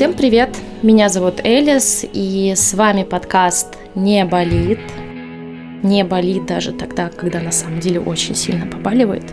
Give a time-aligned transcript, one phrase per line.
[0.00, 0.56] Всем привет!
[0.80, 4.78] Меня зовут Элис, и с вами подкаст «Не болит».
[5.82, 9.24] Не болит даже тогда, когда на самом деле очень сильно побаливает.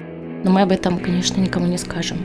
[0.44, 2.18] Но мы об этом, конечно, никому не скажем.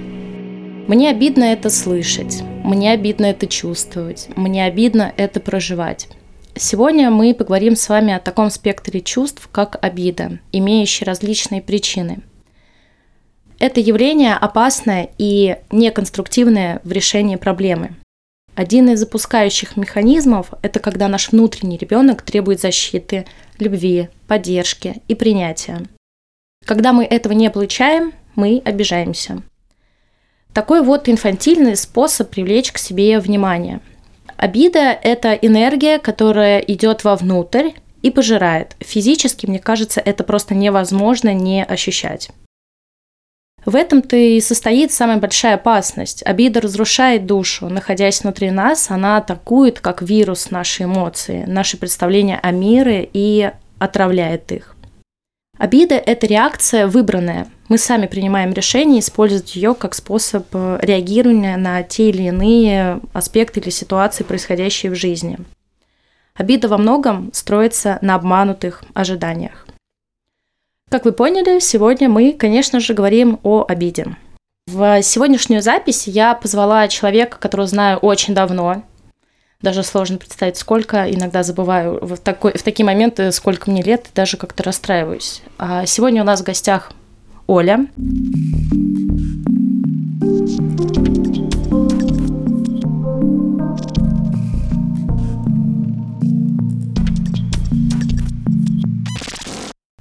[0.89, 6.09] Мне обидно это слышать, мне обидно это чувствовать, мне обидно это проживать.
[6.57, 12.23] Сегодня мы поговорим с вами о таком спектре чувств, как обида, имеющие различные причины.
[13.61, 17.95] Это явление опасное и неконструктивное в решении проблемы–
[18.55, 23.27] один из запускающих механизмов– это когда наш внутренний ребенок требует защиты,
[23.59, 25.83] любви, поддержки и принятия.
[26.67, 29.43] Когда мы этого не получаем, мы обижаемся.
[30.53, 33.81] Такой вот инфантильный способ привлечь к себе внимание.
[34.37, 37.71] Обида– это энергия, которая идет вовнутрь
[38.03, 38.77] и пожирает.
[38.81, 42.31] Физически, мне кажется, это просто невозможно не ощущать.
[43.65, 46.23] В этом-то и состоит самая большая опасность.
[46.27, 47.69] Обида разрушает душу.
[47.69, 54.51] Находясь внутри нас, она атакует как вирус наши эмоции, наши представления о мире и отравляет
[54.51, 54.75] их.
[55.59, 57.47] Обида– это реакция выбранная.
[57.69, 63.61] Мы сами принимаем решение использовать ее как способ э, реагирования на те или иные аспекты
[63.61, 65.39] или ситуации, происходящие в жизни.
[66.35, 69.67] Обида во многом строится на обманутых ожиданиях.
[70.93, 74.15] Как вы поняли, сегодня мы, конечно же, говорим о обиде.
[74.67, 78.83] В сегодняшнюю запись я позвала человека, которого знаю очень давно.
[79.63, 81.11] Даже сложно представить, сколько.
[81.11, 85.41] Иногда забываю в, такой, в такие моменты, сколько мне лет, даже как-то расстраиваюсь.
[85.57, 86.93] А сегодня у нас в гостях
[87.47, 87.87] Оля.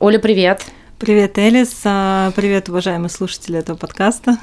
[0.02, 0.66] Оля, привет.
[1.02, 1.82] Привет, Элис.
[1.84, 4.38] А, привет, уважаемые слушатели этого подкаста.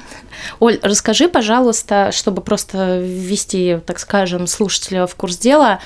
[0.59, 5.79] Оль, расскажи, пожалуйста, чтобы просто ввести, так скажем, слушателя в курс дела,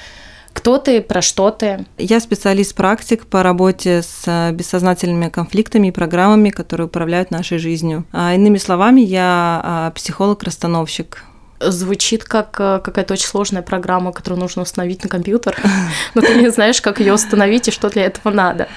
[0.52, 1.86] кто ты, про что ты?
[2.00, 8.06] Я специалист-практик по работе с а, бессознательными конфликтами и программами, которые управляют нашей жизнью.
[8.12, 11.24] А, иными словами, я психолог-расстановщик.
[11.60, 15.56] Звучит как какая-то очень сложная программа, которую нужно установить на компьютер,
[16.16, 18.68] но ты не знаешь, как ее установить и что для этого надо.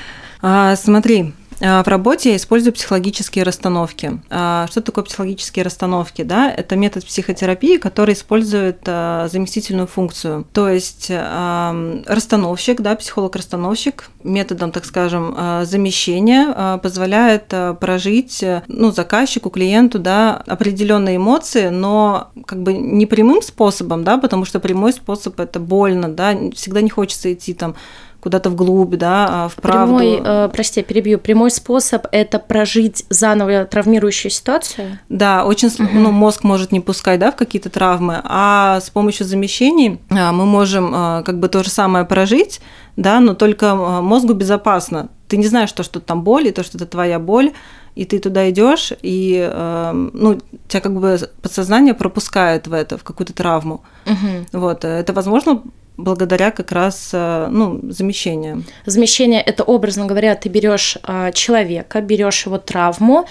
[0.77, 4.21] Смотри, в работе я использую психологические расстановки.
[4.31, 6.23] А, что такое психологические расстановки?
[6.23, 6.51] Да?
[6.51, 10.47] Это метод психотерапии, который использует а, заместительную функцию.
[10.53, 20.37] То есть расстановщик, да, психолог-расстановщик методом, так скажем, замещения позволяет прожить ну, заказчику, клиенту да,
[20.47, 26.09] определенные эмоции, но как бы не прямым способом, да, потому что прямой способ это больно,
[26.09, 27.77] да, всегда не хочется идти там
[28.27, 29.99] куда-то вглубь, да, а, в правду.
[29.99, 34.99] Прямой, э, прости, перебью, прямой способ– это прожить заново травмирующую ситуацию?
[35.09, 35.89] Да, очень, угу.
[35.93, 40.45] ну, мозг может не пускать, да, в какие-то травмы, а с помощью замещений а, мы
[40.45, 42.61] можем а, как бы то же самое прожить,
[42.97, 45.09] да, но только мозгу безопасно.
[45.29, 47.53] Ты не знаешь, что, что там боль, и то, что это твоя боль,
[47.95, 53.05] и ты туда идешь, и э, ну, тебя как бы подсознание пропускает в это, в
[53.05, 53.83] какую-то травму.
[54.05, 54.61] Угу.
[54.61, 55.63] Вот, это возможно
[55.97, 58.65] благодаря как раз э, ну, замещению.
[58.85, 63.27] Замещение это, образно говоря, ты берешь э, человека, берешь его травму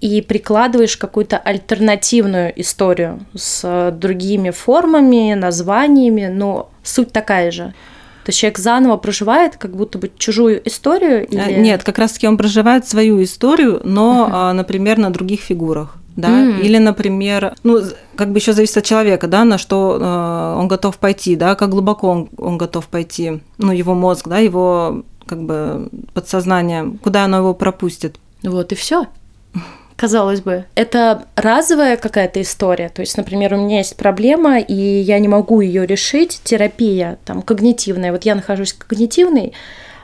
[0.00, 7.74] и прикладываешь какую-то альтернативную историю с э, другими формами, названиями, но суть такая же.
[8.24, 11.26] То есть человек заново проживает как будто бы чужую историю?
[11.26, 11.60] Или...
[11.60, 14.52] Нет, как раз-таки он проживает свою историю, но, uh-huh.
[14.52, 16.60] например, на других фигурах да, mm.
[16.62, 17.80] или, например, ну,
[18.16, 21.70] как бы еще зависит от человека, да, на что э, он готов пойти, да, как
[21.70, 27.38] глубоко он, он готов пойти, ну, его мозг, да, его как бы подсознание, куда оно
[27.38, 28.16] его пропустит.
[28.42, 29.06] Вот и все.
[29.94, 32.88] Казалось бы, это разовая какая-то история.
[32.88, 36.40] То есть, например, у меня есть проблема, и я не могу ее решить.
[36.42, 38.10] Терапия там когнитивная.
[38.10, 39.52] Вот я нахожусь в когнитивной,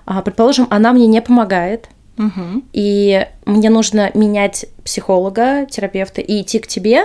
[0.06, 1.88] а, предположим, она мне не помогает.
[2.16, 2.62] Угу.
[2.72, 7.04] И мне нужно менять психолога, терапевта и идти к тебе,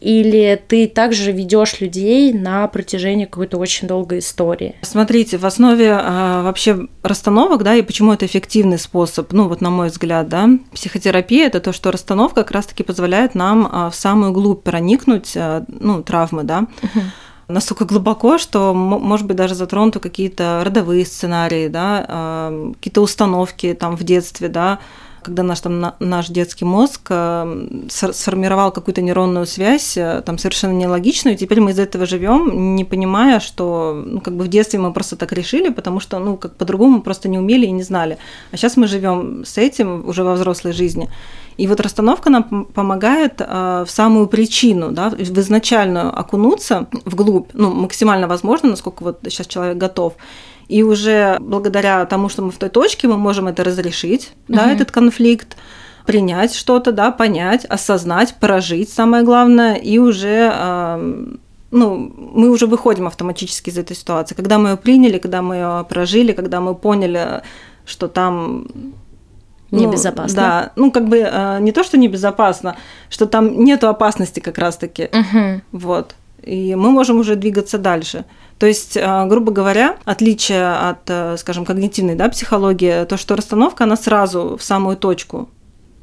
[0.00, 4.74] или ты также ведешь людей на протяжении какой-то очень долгой истории?
[4.82, 9.70] Смотрите, в основе а, вообще расстановок, да, и почему это эффективный способ, ну вот на
[9.70, 14.32] мой взгляд, да, психотерапия это то, что расстановка как раз-таки позволяет нам а, в самую
[14.32, 16.66] глубь проникнуть, а, ну, травмы, да.
[16.82, 17.00] Угу
[17.50, 24.02] настолько глубоко, что, может быть, даже затронуты какие-то родовые сценарии, да, какие-то установки там в
[24.02, 24.78] детстве, да,
[25.22, 31.34] когда наш, там, наш детский мозг э, сформировал какую-то нейронную связь, э, там совершенно нелогичную,
[31.34, 34.92] и теперь мы из этого живем, не понимая, что ну, как бы в детстве мы
[34.92, 38.18] просто так решили, потому что ну, как по-другому просто не умели и не знали.
[38.52, 41.08] А сейчас мы живем с этим уже во взрослой жизни.
[41.56, 47.70] И вот расстановка нам помогает э, в самую причину, да, в изначальную окунуться вглубь, ну,
[47.70, 50.14] максимально возможно, насколько вот сейчас человек готов.
[50.70, 54.56] И уже благодаря тому, что мы в той точке, мы можем это разрешить, угу.
[54.56, 55.56] да, этот конфликт,
[56.06, 61.26] принять что-то, да, понять, осознать, прожить, самое главное, и уже э,
[61.70, 64.34] ну, мы уже выходим автоматически из этой ситуации.
[64.34, 67.42] Когда мы ее приняли, когда мы ее прожили, когда мы поняли,
[67.84, 68.66] что там
[69.70, 70.36] ну, небезопасно.
[70.36, 72.76] Да, ну как бы э, не то, что небезопасно,
[73.08, 75.08] что там нету опасности как раз-таки.
[75.12, 75.60] Угу.
[75.72, 76.14] Вот.
[76.42, 78.24] И мы можем уже двигаться дальше.
[78.60, 83.84] То есть, а, грубо говоря, отличие от, э, скажем, когнитивной да, психологии, то, что расстановка,
[83.84, 85.48] она сразу в самую точку.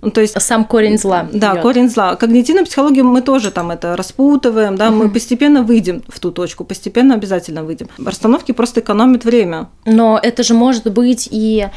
[0.01, 1.27] Ну, то есть сам корень зла.
[1.31, 1.61] Да, бьёт.
[1.61, 2.15] корень зла.
[2.15, 4.97] Когнитивную психологию мы тоже там это распутываем, да, угу.
[4.97, 7.89] мы постепенно выйдем в ту точку, постепенно обязательно выйдем.
[8.03, 9.69] Расстановки просто экономят время.
[9.85, 11.67] Но это же может быть и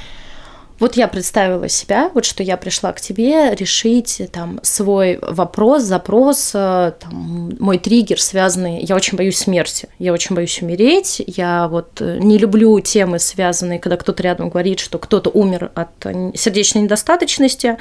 [0.81, 6.53] вот я представила себя, вот что я пришла к тебе решить там свой вопрос, запрос,
[6.55, 8.83] э, там, мой триггер связанный.
[8.83, 11.23] Я очень боюсь смерти, я очень боюсь умереть.
[11.27, 15.91] Я вот э, не люблю темы, связанные, когда кто-то рядом говорит, что кто-то умер от
[16.07, 17.77] э, сердечной недостаточности.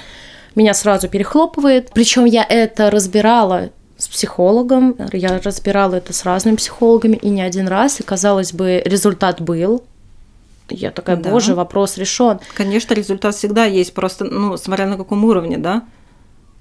[0.56, 1.92] Меня сразу перехлопывает.
[1.94, 7.68] Причем я это разбирала с психологом, я разбирала это с разными психологами и не один
[7.68, 9.84] раз, и казалось бы, результат был,
[10.72, 11.30] я такая, да.
[11.30, 12.40] боже, вопрос решен.
[12.56, 15.84] Конечно, результат всегда есть, просто, ну, смотря на каком уровне, да?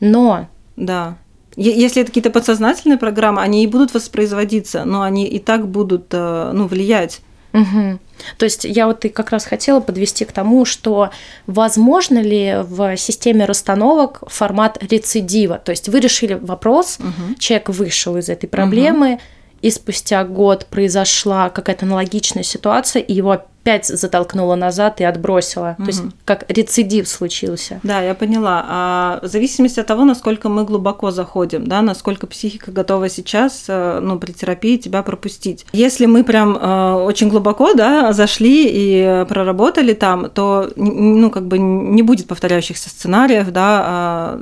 [0.00, 0.49] Но.
[0.76, 1.19] Да.
[1.56, 6.52] Если это какие-то подсознательные программы, они и будут воспроизводиться, но они и так будут, э,
[6.55, 7.20] ну, влиять.
[7.52, 7.99] Угу.
[8.37, 11.10] То есть я вот и как раз хотела подвести к тому, что
[11.46, 15.58] возможно ли в системе расстановок формат рецидива.
[15.58, 17.34] То есть вы решили вопрос, угу.
[17.38, 19.20] человек вышел из этой проблемы, угу.
[19.62, 25.76] и спустя год произошла какая-то аналогичная ситуация, и его опять затолкнула назад и отбросила.
[25.79, 25.85] Угу.
[25.85, 27.81] То есть как рецидив случился.
[27.82, 28.65] Да, я поняла.
[28.69, 34.00] А в зависимости от того, насколько мы глубоко заходим, да, насколько психика готова сейчас, э,
[34.00, 35.67] ну, при терапии тебя пропустить.
[35.73, 41.59] Если мы прям э, очень глубоко, да, зашли и проработали там, то, ну, как бы
[41.59, 44.41] не будет повторяющихся сценариев, да, а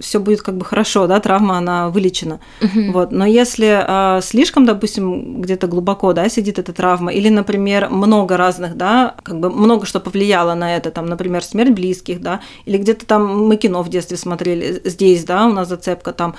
[0.00, 2.40] все будет как бы хорошо, да, травма, она вылечена.
[2.60, 2.92] Угу.
[2.92, 3.12] Вот.
[3.12, 8.76] Но если э, слишком, допустим, где-то глубоко, да, сидит эта травма, или, например, много разных,
[8.76, 13.06] да, как бы много что повлияло на это, там, например, смерть близких, да, или где-то
[13.06, 16.34] там мы кино в детстве смотрели, здесь, да, у нас зацепка там,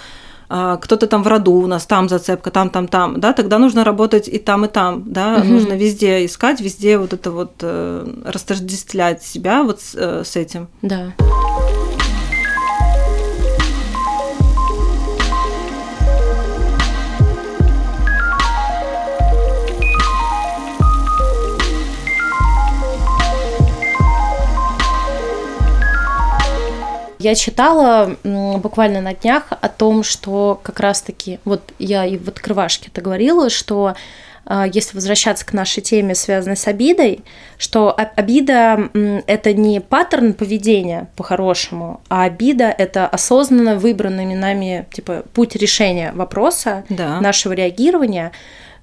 [0.49, 4.29] кто-то там в роду у нас, там зацепка, там, там, там, да, тогда нужно работать
[4.29, 5.47] и там, и там, да, угу.
[5.47, 10.69] нужно везде искать, везде вот это вот э, растождествлять себя вот с, э, с этим.
[10.81, 11.13] Да.
[27.27, 32.87] Я читала буквально на днях о том, что как раз-таки, вот я и в открывашке
[32.89, 33.95] это говорила, что
[34.45, 37.25] а, если возвращаться к нашей теме, связанной с обидой,
[37.57, 38.91] что обида–
[39.27, 46.85] это не паттерн поведения по-хорошему, а обида– это осознанно выбранный нами типа, путь решения вопроса,
[46.87, 47.19] да.
[47.19, 48.31] нашего реагирования.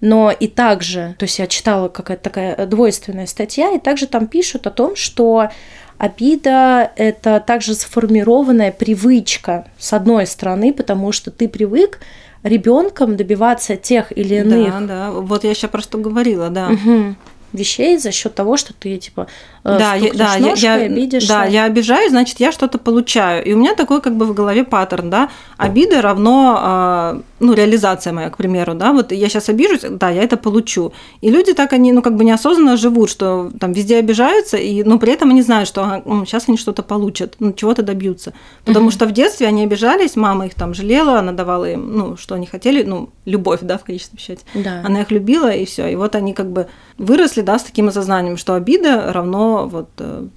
[0.02, 4.66] Но и также, то есть я читала какая-то такая двойственная статья, и также там пишут
[4.66, 5.48] о том, что
[5.98, 12.00] Обида– это также сформированная привычка, с одной стороны, потому что ты привык
[12.42, 14.72] ребенком добиваться тех или иных.
[14.72, 15.10] Да, да.
[15.12, 16.68] Вот я сейчас просто говорила, да.
[16.68, 17.14] Угу
[17.54, 19.28] вещей за счет того, что ты типа
[19.64, 21.28] да, я, да, ножкой, я, обидишься.
[21.28, 23.42] Да, я обижаюсь, значит, я что-то получаю.
[23.44, 28.12] И у меня такой как бы в голове паттерн, да, обида равно, а, ну, реализация
[28.12, 30.92] моя, к примеру, да, вот я сейчас обижусь, да, я это получу.
[31.22, 34.98] И люди так, они, ну, как бы неосознанно живут, что там везде обижаются, и, но
[34.98, 38.34] при этом они знают, что ну, сейчас они что-то получат, ну, чего-то добьются.
[38.66, 42.34] Потому что в детстве они обижались, мама их там жалела, она давала им, ну, что
[42.34, 44.42] они хотели, ну, любовь, да, в конечном счете.
[44.52, 44.82] Да.
[44.84, 45.86] Она их любила, и все.
[45.86, 46.66] И вот они как бы
[46.98, 50.28] выросли, да, с таким осознанием, что обида равно вот э,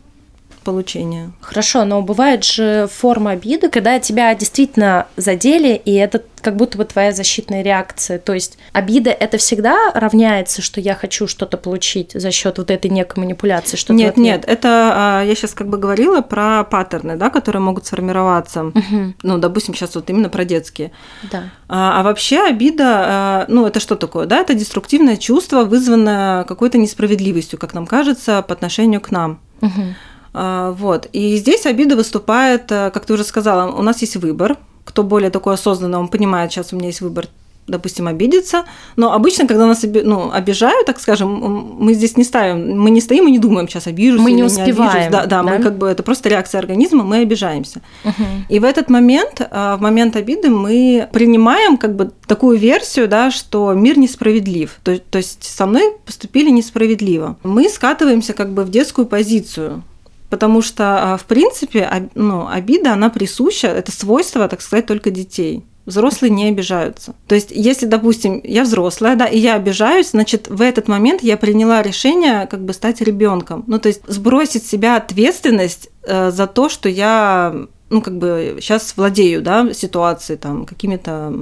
[0.67, 1.31] получения.
[1.39, 6.83] Хорошо, но бывает же форма обиды, когда тебя действительно задели, и это как будто бы
[6.83, 8.19] твоя защитная реакция.
[8.19, 12.91] То есть обида это всегда равняется, что я хочу что-то получить за счет вот этой
[12.91, 13.77] некой манипуляции.
[13.77, 17.85] Что нет, нет, это а, я сейчас как бы говорила про паттерны, да, которые могут
[17.85, 18.65] сформироваться.
[18.65, 19.13] Угу.
[19.23, 20.91] Ну, допустим, сейчас вот именно про детские.
[21.31, 21.43] Да.
[21.69, 24.25] А, а вообще обида, а, ну, это что такое?
[24.25, 29.39] Да, это деструктивное чувство, вызванное какой-то несправедливостью, как нам кажется, по отношению к нам.
[29.61, 29.95] Угу.
[30.37, 31.07] А, вот.
[31.13, 34.57] И здесь обида выступает, э, как ты уже сказала, у нас есть выбор.
[34.85, 37.27] Кто более такой осознанный, он понимает, сейчас у меня есть выбор
[37.67, 38.63] допустим, обидеться.
[38.95, 43.27] Но обычно, когда нас ну, обижают, так скажем, мы здесь не ставим, мы не стоим
[43.27, 45.03] и не думаем, сейчас обижусь мы не успеваем.
[45.05, 47.81] Не да, да, да, мы как бы это просто реакция организма, мы обижаемся.
[48.05, 48.23] Угу.
[48.49, 53.31] И в этот момент, а, в момент обиды, мы принимаем как бы такую версию, да,
[53.31, 54.79] что мир несправедлив.
[54.83, 57.35] То, то есть со мной поступили несправедливо.
[57.43, 59.83] Мы скатываемся как бы в детскую позицию.
[60.29, 65.65] Потому что, а, в принципе, ну, обида, она присуща, это свойство, так сказать, только детей.
[65.85, 67.15] Взрослые не обижаются.
[67.27, 71.37] То есть, если, допустим, я взрослая, да, и я обижаюсь, значит, в этот момент я
[71.37, 73.63] приняла решение как бы стать ребенком.
[73.67, 77.55] Ну, то есть, сбросить с себя ответственность э, за то, что я,
[77.89, 81.33] ну, как бы сейчас владею, да, ситуацией, там, какими-то,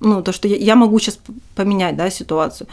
[0.00, 1.18] ну, то, что я, я могу сейчас
[1.54, 2.66] поменять, да, ситуацию.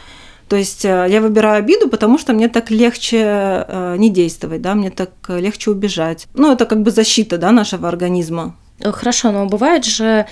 [0.48, 3.18] То есть э, я выбираю обиду, потому что мне так легче
[3.66, 6.26] э, не действовать, да, мне так легче убежать.
[6.34, 8.56] Ну, это как бы защита, да, нашего организма.
[8.80, 10.26] Хорошо, но бывает же,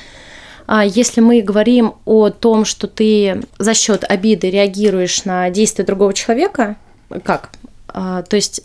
[0.66, 6.14] а если мы говорим о том, что ты за счет обиды реагируешь на действия другого
[6.14, 6.76] человека,
[7.24, 7.50] как?
[7.88, 8.62] А, то есть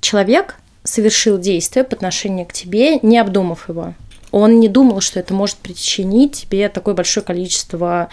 [0.00, 3.94] человек совершил действие по отношению к тебе, не обдумав его.
[4.30, 8.08] Он не думал, что это может причинить тебе такое большое количество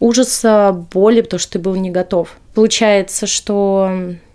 [0.00, 2.36] ужаса, боли, потому что ты был не готов.
[2.54, 3.90] Получается, что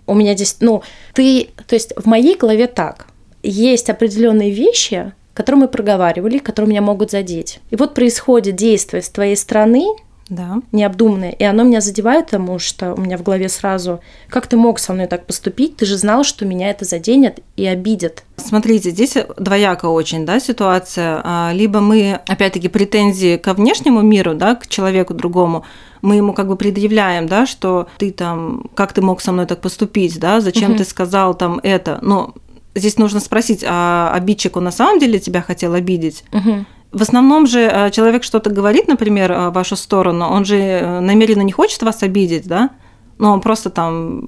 [0.06, 3.08] у меня здесь, ну, ты, то есть в моей голове так,
[3.42, 7.60] есть определенные вещи, которые мы проговаривали, которые меня могут задеть.
[7.72, 9.88] И вот происходит действие с твоей стороны,
[10.30, 10.62] да.
[10.72, 14.00] необдуманное, и оно меня задевает, потому что у меня в голове сразу,
[14.30, 17.66] как ты мог со мной так поступить, ты же знал, что меня это заденет и
[17.66, 18.24] обидит.
[18.38, 21.22] Смотрите, здесь двояко очень, да, ситуация.
[21.24, 25.66] А, либо мы, опять-таки, претензии ко внешнему миру, да, к человеку другому,
[26.02, 29.62] мы ему как бы предъявляем, да, что ты там, как ты мог со мной так
[29.62, 30.80] поступить, да, зачем угу.
[30.80, 32.34] ты сказал там это, но
[32.76, 36.24] здесь нужно спросить, а обидчик он на самом деле тебя хотел обидеть?
[36.34, 36.66] Угу.
[36.94, 41.00] В основном же э, человек что-то говорит, например, э, в вашу сторону, он же э,
[41.00, 42.70] намеренно не хочет вас обидеть, да?
[43.18, 44.28] Но он просто там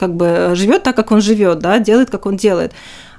[0.00, 2.72] как бы живет так, как он живет, да, делает, как он делает.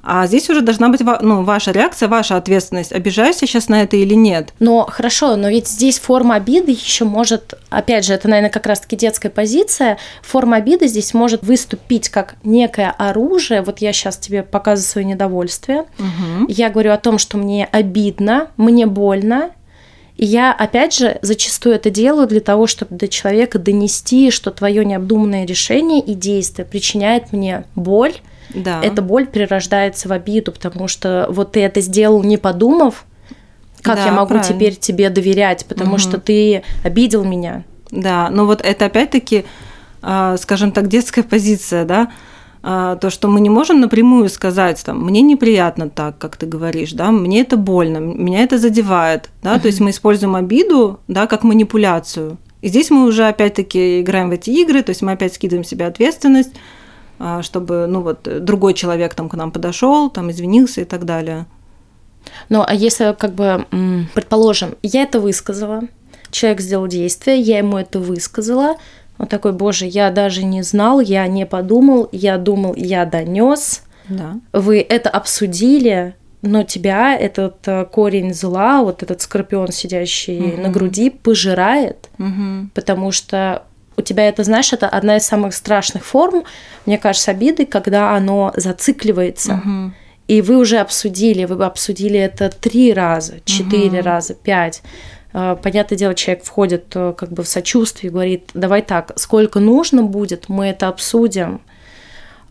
[0.03, 2.91] А здесь уже должна быть ну, ваша реакция, ваша ответственность.
[2.91, 4.51] Обижаюсь я сейчас на это или нет?
[4.59, 8.95] Но хорошо, но ведь здесь форма обиды еще может, опять же, это, наверное, как раз-таки
[8.95, 9.99] детская позиция.
[10.23, 13.61] Форма обиды здесь может выступить как некое оружие.
[13.61, 15.85] Вот я сейчас тебе показываю свое недовольствие.
[15.99, 16.47] Угу.
[16.47, 19.51] Я говорю о том, что мне обидно, мне больно,
[20.17, 24.85] и я, опять же, зачастую это делаю для того, чтобы до человека донести, что твое
[24.85, 28.13] необдуманное решение и действие причиняет мне боль,
[28.53, 28.81] да.
[28.83, 33.05] эта боль перерождается в обиду, потому что вот ты это сделал не подумав,
[33.81, 34.53] как да, я могу правильно.
[34.53, 35.99] теперь тебе доверять, потому угу.
[35.99, 37.63] что ты обидел меня.
[37.89, 39.45] Да, но вот это опять-таки,
[40.01, 42.11] а, скажем так, детская позиция, да,
[42.61, 47.11] то, что мы не можем напрямую сказать, там, мне неприятно так, как ты говоришь, да,
[47.11, 52.37] мне это больно, меня это задевает, да, то есть мы используем обиду, да, как манипуляцию.
[52.61, 55.87] И здесь мы уже опять-таки играем в эти игры, то есть мы опять скидываем себе
[55.87, 56.53] ответственность,
[57.17, 61.47] а, чтобы, ну вот, другой человек там к нам подошел, там извинился и так далее.
[62.49, 63.65] Ну, а если, как бы,
[64.13, 65.81] предположим, я это высказала,
[66.29, 68.75] человек сделал действие, я ему это высказала,
[69.21, 73.83] он такой, боже, я даже не знал, я не подумал, я думал, я донес.
[74.09, 74.37] Да.
[74.51, 80.61] Вы это обсудили, но тебя этот э, корень зла, вот этот скорпион, сидящий угу.
[80.63, 82.69] на груди, пожирает, угу.
[82.73, 83.61] потому что
[83.95, 86.43] у тебя это, знаешь, это одна из самых страшных форм,
[86.87, 89.61] мне кажется, обиды, когда оно зацикливается.
[89.63, 89.91] Угу.
[90.29, 94.07] И вы уже обсудили, вы обсудили это три раза, четыре угу.
[94.07, 94.81] раза, пять.
[95.33, 99.59] Э, понятное дело, человек входит э, как бы в сочувствие и говорит, давай так, сколько
[99.59, 101.61] нужно будет, мы это обсудим.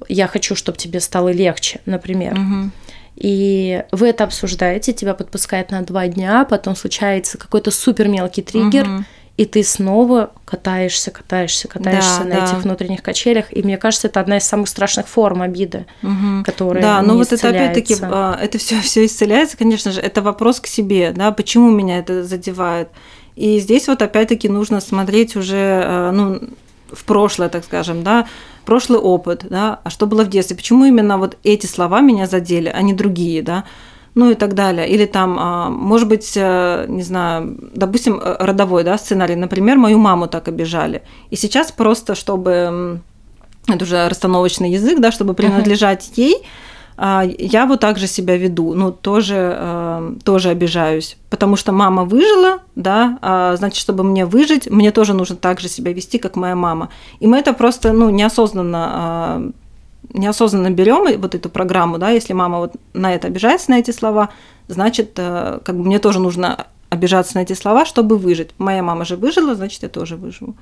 [0.08, 2.34] Я хочу, чтобы тебе стало легче, например.
[2.34, 2.70] Угу.
[3.16, 8.88] И вы это обсуждаете, тебя подпускает на два дня, потом случается какой-то супер мелкий триггер,
[8.88, 9.04] угу
[9.40, 12.44] и ты снова катаешься, катаешься, катаешься да, на да.
[12.44, 13.46] этих внутренних качелях.
[13.56, 16.44] И мне кажется, это одна из самых страшных форм обиды, угу.
[16.44, 20.60] которая Да, но вот это опять-таки, а, это все все исцеляется, конечно же, это вопрос
[20.60, 22.90] к себе, да, почему меня это задевает.
[23.34, 26.42] И здесь вот опять-таки нужно смотреть уже, а, ну,
[26.92, 28.26] в прошлое, так скажем, да,
[28.66, 32.68] прошлый опыт, да, а что было в детстве, почему именно вот эти слова меня задели,
[32.68, 33.64] а не другие, да,
[34.14, 34.88] ну и так далее.
[34.88, 39.98] Или там, а, может быть, э, не знаю, допустим, э, родовой да, сценарий, например, мою
[39.98, 41.02] маму так обижали.
[41.30, 43.00] И сейчас просто, чтобы,
[43.68, 46.22] это уже расстановочный язык, да, чтобы принадлежать uh-huh.
[46.22, 46.46] ей,
[47.02, 52.04] а, я вот так же себя веду, ну, тоже, э, тоже обижаюсь, потому что мама
[52.04, 56.36] выжила, да, а, значит, чтобы мне выжить, мне тоже нужно так же себя вести, как
[56.36, 56.90] моя мама.
[57.18, 59.52] И мы это просто, ну, неосознанно
[60.12, 64.30] неосознанно берем вот эту программу, да, если мама вот на это обижается, на эти слова,
[64.68, 68.50] значит, э, как бы мне тоже нужно обижаться на эти слова, чтобы выжить.
[68.58, 70.54] Моя мама же выжила, значит, я тоже выживу.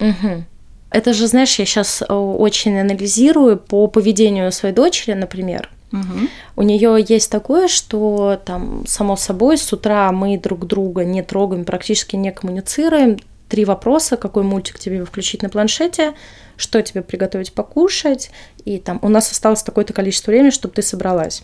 [0.00, 0.44] Угу.
[0.90, 5.70] Это же, знаешь, я сейчас э, очень анализирую по поведению своей дочери, например.
[5.92, 6.28] Угу.
[6.56, 11.64] У нее есть такое, что там, само собой, с утра мы друг друга не трогаем,
[11.64, 13.18] практически не коммуницируем.
[13.50, 16.14] Три вопроса: какой мультик тебе включить на планшете,
[16.56, 18.30] что тебе приготовить покушать,
[18.64, 21.42] и там у нас осталось такое-то количество времени, чтобы ты собралась.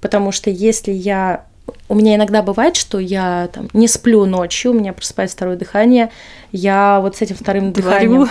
[0.00, 1.46] Потому что если я
[1.88, 6.10] у меня иногда бывает, что я там не сплю ночью, у меня просыпается второе дыхание,
[6.52, 8.28] я вот с этим вторым дыханием,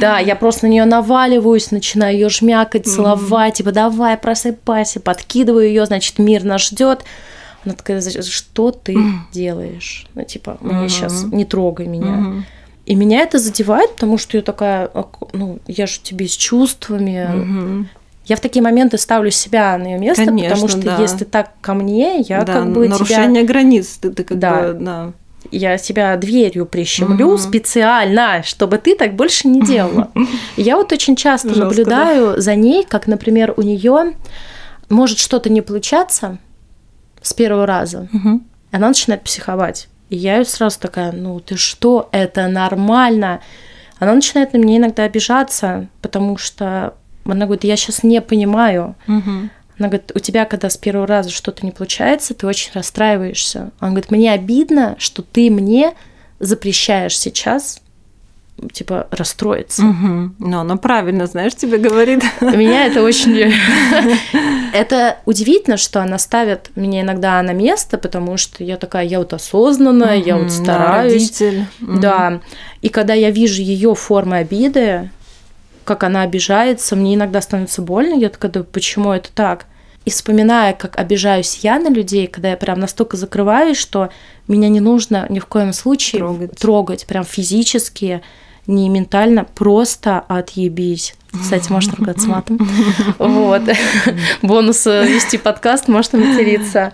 [0.00, 5.86] да, я просто на нее наваливаюсь, начинаю ее жмякать, целовать, типа давай просыпайся, подкидываю ее,
[5.86, 7.04] значит мир нас ждет.
[7.64, 8.96] Она такая, что ты
[9.32, 10.06] делаешь?
[10.14, 12.44] Ну типа мне сейчас не трогай меня.
[12.86, 14.90] И меня это задевает, потому что я такая,
[15.32, 17.86] ну, я же тебе с чувствами,
[18.26, 20.96] я в такие моменты ставлю себя на ее место, Конечно, потому что да.
[20.98, 23.52] если так ко мне, я да, как бы нарушение тебя...
[23.52, 24.72] границ, ты, ты как да.
[24.72, 25.12] бы, да.
[25.50, 27.38] Я себя дверью прищемлю угу.
[27.38, 30.10] специально, чтобы ты так больше не делала.
[30.56, 32.40] Я вот очень часто Жестко, наблюдаю да.
[32.40, 34.14] за ней, как, например, у нее
[34.88, 36.38] может что-то не получаться
[37.24, 38.42] с первого раза, угу.
[38.70, 39.88] она начинает психовать.
[40.10, 43.40] И я сразу такая, ну ты что, это нормально.
[43.98, 48.94] Она начинает на меня иногда обижаться, потому что она говорит, я сейчас не понимаю.
[49.08, 49.30] Угу.
[49.78, 53.70] Она говорит, у тебя, когда с первого раза что-то не получается, ты очень расстраиваешься.
[53.80, 55.94] Она говорит, мне обидно, что ты мне
[56.38, 57.80] запрещаешь сейчас
[58.72, 59.84] типа расстроиться.
[59.84, 60.34] Угу.
[60.38, 62.22] Но она правильно, знаешь, тебе говорит.
[62.40, 63.52] Меня это очень...
[64.72, 69.32] Это удивительно, что она ставит меня иногда на место, потому что я такая, я вот
[69.32, 71.40] осознанная, я вот стараюсь.
[71.78, 72.40] Да.
[72.82, 75.10] И когда я вижу ее формы обиды,
[75.84, 79.66] как она обижается, мне иногда становится больно, я такая, да почему это так?
[80.04, 84.10] И вспоминая, как обижаюсь я на людей, когда я прям настолько закрываюсь, что
[84.48, 88.22] меня не нужно ни в коем случае трогать, трогать прям физически,
[88.66, 91.14] не ментально, просто отъебись.
[91.32, 92.58] Кстати, можно ругаться матом.
[93.18, 93.62] Вот.
[94.42, 96.92] Бонус э, вести подкаст, можно материться.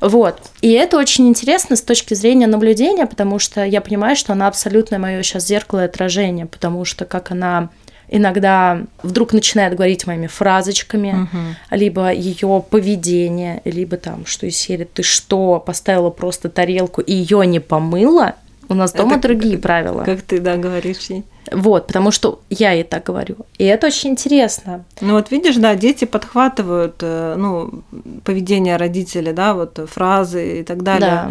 [0.00, 0.40] Вот.
[0.60, 4.98] И это очень интересно с точки зрения наблюдения, потому что я понимаю, что она абсолютно
[4.98, 7.70] мое сейчас зеркало и отражение, потому что как она
[8.08, 11.76] иногда вдруг начинает говорить моими фразочками, угу.
[11.76, 17.46] либо ее поведение, либо там, что из серии «ты что, поставила просто тарелку и ее
[17.46, 18.34] не помыла?»
[18.70, 20.02] У нас дома это другие как, правила.
[20.04, 21.24] Как ты, да, говоришь ей.
[21.50, 23.36] Вот, потому что я ей так говорю.
[23.56, 24.84] И это очень интересно.
[25.00, 27.82] Ну вот видишь, да, дети подхватывают, э, ну,
[28.24, 31.10] поведение родителей, да, вот фразы и так далее.
[31.10, 31.30] Да.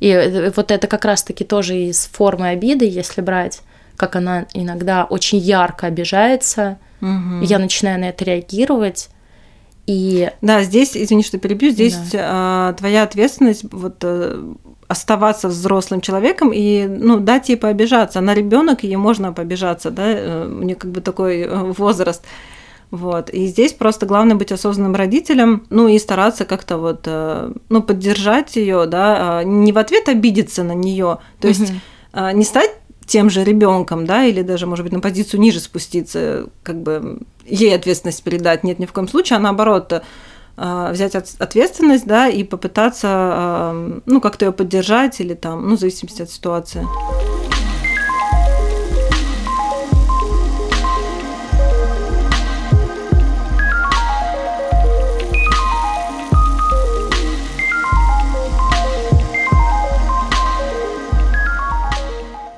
[0.00, 3.62] И э, вот это как раз-таки тоже из формы обиды, если брать
[3.96, 6.78] как она иногда очень ярко обижается.
[7.00, 7.42] Угу.
[7.42, 9.10] Я начинаю на это реагировать.
[9.86, 10.30] И...
[10.40, 12.70] Да, здесь, извини, что перебью, здесь да.
[12.70, 14.54] э, твоя ответственность вот э,
[14.88, 18.20] оставаться взрослым человеком и ну дать ей пообижаться.
[18.20, 22.24] Она ребенок, ей можно побежаться, да, э, у нее как бы такой э, возраст.
[22.90, 23.28] Вот.
[23.30, 28.56] И здесь просто главное быть осознанным родителем, ну и стараться как-то вот, э, ну, поддержать
[28.56, 32.30] ее, да, а не в ответ обидеться на нее, то есть угу.
[32.34, 32.70] не стать
[33.06, 37.74] тем же ребенком, да, или даже, может быть, на позицию ниже спуститься, как бы ей
[37.74, 38.64] ответственность передать.
[38.64, 39.92] Нет, ни в коем случае, а наоборот,
[40.56, 45.80] э, взять ответственность, да, и попытаться, э, ну, как-то ее поддержать или там, ну, в
[45.80, 46.86] зависимости от ситуации.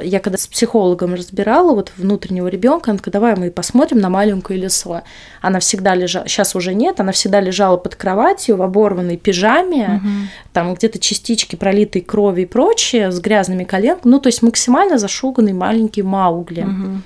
[0.07, 4.59] Я когда с психологом разбирала вот внутреннего ребенка, она такая, давай мы посмотрим на маленькое
[4.59, 5.03] лицо.
[5.41, 10.09] Она всегда лежала, сейчас уже нет, она всегда лежала под кроватью в оборванной пижаме, угу.
[10.53, 15.53] там где-то частички пролитой крови и прочее, с грязными коленками, ну то есть максимально зашуганный
[15.53, 16.63] маленький Маугли.
[16.63, 17.03] Угу.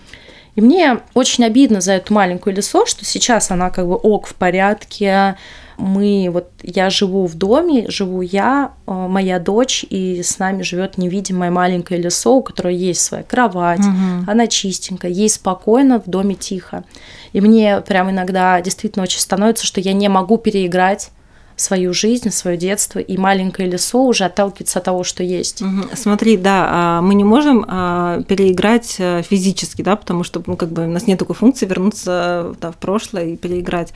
[0.57, 4.35] И мне очень обидно за эту маленькую лицо, что сейчас она как бы ок в
[4.35, 5.37] порядке,
[5.81, 10.99] мы вот я живу в доме, живу я, э, моя дочь, и с нами живет
[10.99, 14.31] невидимое маленькое лесо, у которой есть своя кровать, угу.
[14.31, 16.85] она чистенькая, ей спокойно в доме тихо.
[17.33, 21.11] И мне прям иногда действительно очень становится, что я не могу переиграть
[21.57, 25.63] свою жизнь, свое детство, и маленькое лесо уже отталкивается от того, что есть.
[25.63, 25.91] Угу.
[25.95, 30.71] Смотри, да, а, мы не можем а, переиграть э, физически, да, потому что ну, как
[30.71, 33.93] бы у нас нет такой функции вернуться да, в прошлое и переиграть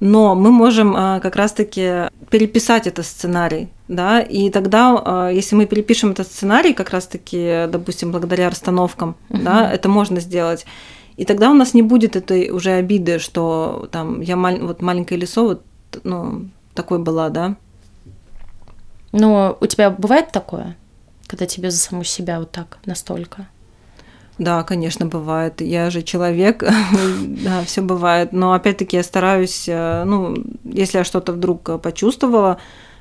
[0.00, 5.66] но мы можем а, как раз-таки переписать этот сценарий, да, и тогда, а, если мы
[5.66, 9.42] перепишем этот сценарий, как раз-таки, допустим, благодаря расстановкам, uh-huh.
[9.42, 10.66] да, это можно сделать.
[11.16, 14.60] И тогда у нас не будет этой уже обиды, что там я маль...
[14.60, 15.62] вот маленькое лицо, вот,
[16.04, 17.56] ну, такой была, да.
[19.10, 20.76] Но у тебя бывает такое,
[21.26, 23.48] когда тебе за саму себя вот так настолько?
[24.38, 25.60] Да, конечно, бывает.
[25.60, 26.64] Я же человек,
[27.44, 28.32] да, все бывает.
[28.32, 32.58] Но опять-таки я стараюсь, э, ну, если я что-то вдруг почувствовала,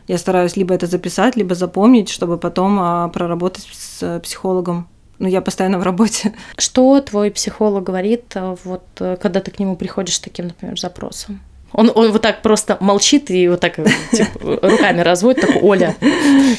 [0.08, 4.88] я стараюсь либо это записать, либо запомнить, чтобы потом а, проработать с психологом.
[5.20, 6.34] Ну, я постоянно в работе.
[6.58, 10.80] Что твой психолог говорит, э, вот, э, когда ты к нему приходишь с таким, например,
[10.80, 11.42] запросом?
[11.74, 15.96] Он, он вот так просто молчит и вот так типа, руками разводит, так Оля.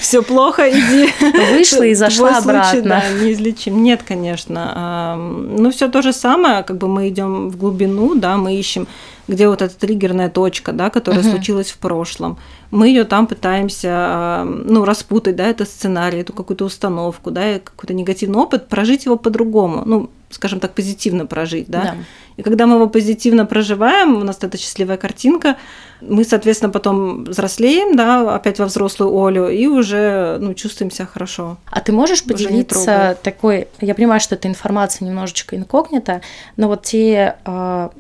[0.01, 1.09] Все плохо, иди.
[1.53, 2.71] Вышла и зашла обратно.
[2.71, 3.83] Случай, да, неизлечим.
[3.83, 5.17] Нет, конечно.
[5.17, 8.87] Ну, все то же самое, как бы мы идем в глубину, да, мы ищем
[9.29, 11.31] где вот эта триггерная точка, да, которая uh-huh.
[11.31, 12.39] случилась в прошлом.
[12.71, 18.39] Мы ее там пытаемся, ну, распутать, да, это сценарий, эту какую-то установку, да, какой-то негативный
[18.39, 21.83] опыт, прожить его по-другому, ну, скажем так, позитивно прожить, да.
[21.83, 21.97] да.
[22.37, 25.57] И когда мы его позитивно проживаем, у нас эта счастливая картинка,
[26.01, 31.59] мы, соответственно, потом взрослеем, да, опять во взрослую Олю, и уже, ну, чувствуем себя хорошо.
[31.71, 36.21] А ты можешь поделиться такой, я понимаю, что эта информация немножечко инкогнита,
[36.57, 37.91] но вот те а,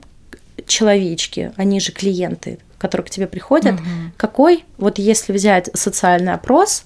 [0.66, 3.88] человечки, они же клиенты, которые к тебе приходят, угу.
[4.16, 6.84] какой, вот если взять социальный опрос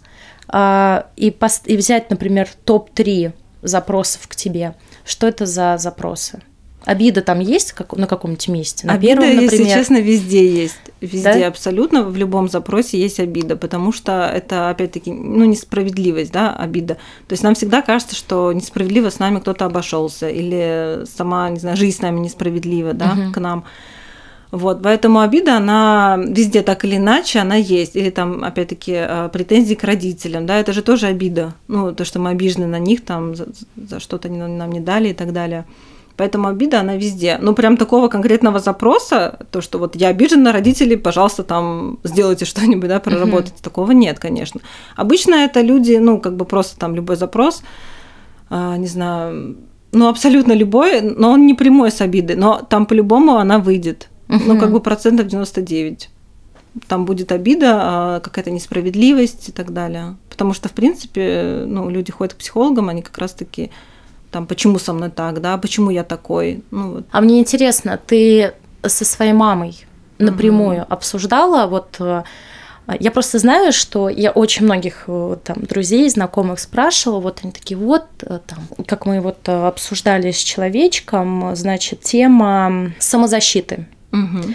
[0.53, 6.43] э, и, пост- и взять, например, топ-3 запросов к тебе, что это за запросы?
[6.85, 8.87] Обида там есть как, на каком-нибудь месте?
[8.87, 9.53] На обида, первом, например?
[9.53, 10.79] если честно, везде есть.
[11.01, 11.47] Везде да?
[11.47, 16.95] абсолютно, в любом запросе есть обида, потому что это, опять-таки, ну, несправедливость, да, обида.
[17.29, 21.77] То есть нам всегда кажется, что несправедливо с нами кто-то обошелся, или сама, не знаю,
[21.77, 23.33] жизнь с нами несправедлива, да, угу.
[23.33, 23.65] к нам.
[24.53, 27.97] Вот, поэтому обида, она везде так или иначе, она есть.
[27.97, 31.55] Или там, опять-таки, э, претензии к родителям, да, это же тоже обида.
[31.69, 35.15] Ну, то, что мы обижены на них, там, за, за что-то нам не дали и
[35.15, 35.65] так далее.
[36.19, 37.39] Поэтому обида, она везде.
[37.41, 42.45] Ну, прям такого конкретного запроса, то, что вот я обижен на родителей, пожалуйста, там, сделайте
[42.45, 43.55] что-нибудь, да, проработайте.
[43.55, 43.65] Mm-hmm.
[43.65, 44.61] Такого нет, конечно.
[44.97, 47.63] Обычно это люди, ну, как бы просто там любой запрос,
[48.51, 49.57] а, не знаю,
[49.93, 54.11] ну, абсолютно любой, но он не прямой с обидой, но там по-любому она выйдет.
[54.29, 54.43] Mm-hmm.
[54.47, 56.11] Ну, как бы процентов 99
[56.89, 60.17] там будет обида, а, какая-то несправедливость и так далее.
[60.31, 63.71] Потому что, в принципе, ну, люди ходят к психологам, они как раз-таки
[64.31, 66.63] там, почему со мной так, да, почему я такой.
[66.71, 67.07] Ну, вот.
[67.11, 69.85] А мне интересно, ты со своей мамой
[70.19, 70.87] напрямую угу.
[70.89, 72.23] обсуждала вот э,
[73.01, 77.79] я просто знаю, что я очень многих э, там друзей, знакомых спрашивала, вот они такие,
[77.79, 83.87] вот, э, там, как мы вот обсуждали с человечком, значит, тема самозащиты.
[84.13, 84.55] Угу.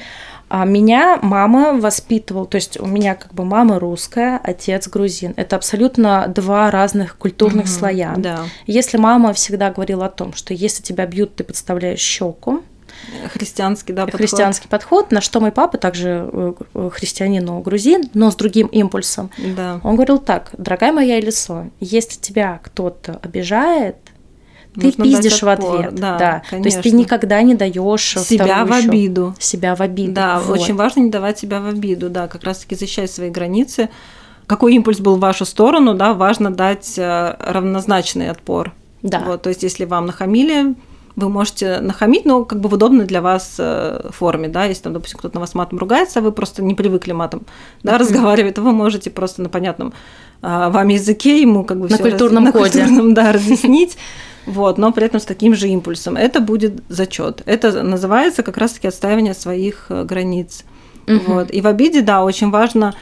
[0.50, 5.34] А меня мама воспитывала, то есть у меня как бы мама русская, отец грузин.
[5.36, 8.14] Это абсолютно два разных культурных угу, слоя.
[8.18, 8.46] Да.
[8.66, 12.64] Если мама всегда говорила о том, что если тебя бьют, ты подставляешь щеку,
[13.34, 14.20] Христианский, да, подход.
[14.20, 18.68] Христианский подход, на что мой папа также э, э, христианин, но грузин, но с другим
[18.68, 19.30] импульсом.
[19.38, 19.80] Да.
[19.84, 23.98] Он говорил так, дорогая моя Элисо, если тебя кто-то обижает,
[24.80, 25.96] ты Нужно пиздишь в ответ.
[25.96, 26.42] Да, да.
[26.50, 29.36] То есть ты никогда не даешь себя в обиду.
[29.40, 30.14] Себя в обиду.
[30.14, 30.60] Да, вот.
[30.60, 33.90] очень важно не давать себя в обиду, да, как раз-таки защищать свои границы.
[34.46, 38.74] Какой импульс был в вашу сторону, да, важно дать э, равнозначный отпор.
[39.02, 39.24] Да.
[39.26, 40.76] Вот, то есть, если вам нахамили,
[41.18, 44.94] вы можете нахамить, но как бы в удобной для вас э, форме, да, если там,
[44.94, 47.42] допустим, кто-то на вас матом ругается, а вы просто не привыкли матом,
[47.82, 47.98] да, mm-hmm.
[47.98, 49.94] разговаривать, то вы можете просто на понятном
[50.42, 53.98] а, вам языке ему как бы на культурном раз, коде, на культурном, да, разъяснить
[54.48, 56.16] вот, но при этом с таким же импульсом.
[56.16, 57.42] Это будет зачет.
[57.46, 60.64] Это называется как раз-таки отстаивание своих э, границ.
[61.08, 61.20] Угу.
[61.28, 61.52] Вот.
[61.52, 62.96] И в обиде, да, очень важно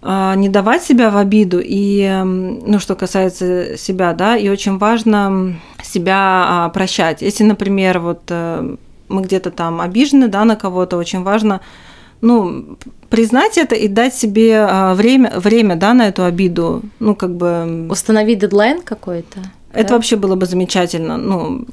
[0.00, 5.56] э, не давать себя в обиду, и, ну, что касается себя, да, и очень важно
[5.82, 7.20] себя э, прощать.
[7.20, 8.76] Если, например, вот э,
[9.08, 11.60] мы где-то там обижены, да, на кого-то, очень важно
[12.20, 12.76] ну,
[13.08, 17.88] признать это и дать себе а, время, время, да, на эту обиду, ну, как бы...
[17.90, 19.40] Установить дедлайн какой-то?
[19.72, 19.94] Это да?
[19.94, 21.64] вообще было бы замечательно, ну,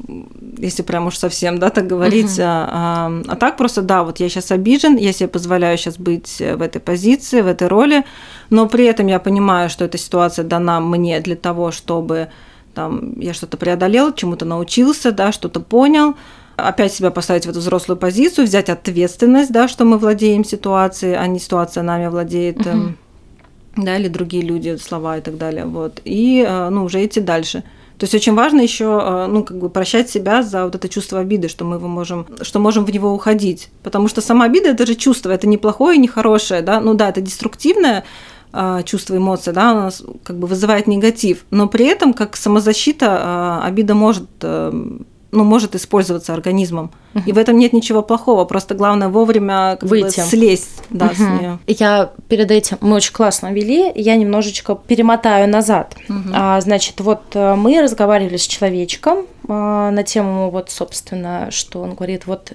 [0.57, 2.33] если прям уж совсем, да, так говорить.
[2.33, 2.43] Угу.
[2.43, 6.37] А, а, а так просто, да, вот я сейчас обижен, я себе позволяю сейчас быть
[6.39, 8.05] в этой позиции, в этой роли,
[8.49, 12.29] но при этом я понимаю, что эта ситуация дана мне для того, чтобы
[12.75, 16.15] там я что-то преодолел, чему-то научился, да, что-то понял,
[16.55, 21.25] опять себя поставить в эту взрослую позицию, взять ответственность, да, что мы владеем ситуацией, а
[21.25, 22.59] не ситуация нами владеет.
[22.59, 22.93] Угу.
[23.77, 25.65] Да, или другие люди, слова и так далее.
[25.65, 26.01] Вот.
[26.03, 27.63] И э, ну, уже идти дальше.
[27.97, 31.19] То есть очень важно еще, э, ну, как бы прощать себя за вот это чувство
[31.19, 33.69] обиды, что мы его можем, что можем в него уходить.
[33.83, 36.79] Потому что сама обида– это же чувство, это не плохое, не хорошее, да.
[36.79, 38.03] Ну да, это деструктивное,
[38.53, 43.61] э, чувство, эмоции, да, у нас как бы вызывает негатив, но при этом как самозащита
[43.63, 44.29] э, обида может
[45.31, 46.91] ну, может использоваться организмом.
[47.13, 47.23] Угу.
[47.25, 50.21] И в этом нет ничего плохого, просто главное вовремя как Выйти.
[50.21, 51.15] Бы, слезть да, угу.
[51.15, 51.59] с нее.
[51.67, 55.95] Я перед этим, мы очень классно вели, я немножечко перемотаю назад.
[56.09, 56.29] Угу.
[56.33, 61.95] А, значит, вот э, мы разговаривали с человечком а, на тему, вот, собственно, что он
[61.95, 62.53] говорит, вот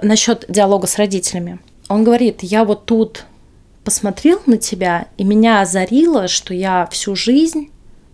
[0.00, 1.58] насчет диалога с родителями.
[1.88, 3.26] Он говорит, я вот тут
[3.84, 7.70] посмотрел на тебя, и меня озарило, что я всю жизнь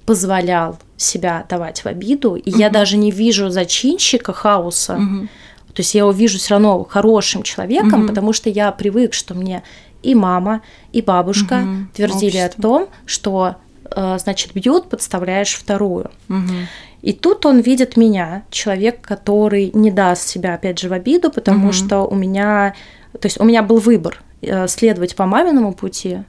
[0.09, 2.59] позволял себя давать в обиду, и угу.
[2.59, 4.95] я даже не вижу зачинщика хаоса.
[4.95, 5.29] Угу.
[5.75, 8.09] То есть я его вижу все равно хорошим человеком, угу.
[8.09, 9.63] потому что я привык, что мне
[10.03, 10.63] и мама,
[10.95, 11.89] и бабушка угу.
[11.93, 12.59] твердили Общество.
[12.59, 16.11] о том, что э, значит бьют, подставляешь вторую.
[16.31, 16.55] Угу.
[17.03, 21.67] И тут он видит меня, человек, который не даст себя опять же в обиду, потому
[21.67, 21.73] угу.
[21.75, 22.75] что у меня,
[23.13, 26.21] то есть у меня был выбор э, следовать по маминому пути,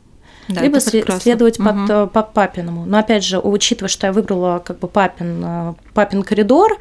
[0.50, 1.70] да, либо следовать угу.
[1.70, 2.86] под, э, по папиному.
[2.86, 6.78] Но опять же, учитывая, что я выбрала как бы папин, э, папин коридор,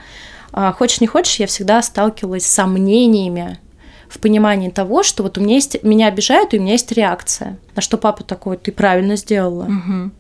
[0.53, 3.59] а, хочешь не хочешь, я всегда сталкивалась с сомнениями
[4.09, 7.59] в понимании того, что вот у меня есть, меня обижают, и у меня есть реакция.
[7.77, 9.65] На что папа такой, ты правильно сделала.
[9.65, 10.11] Угу.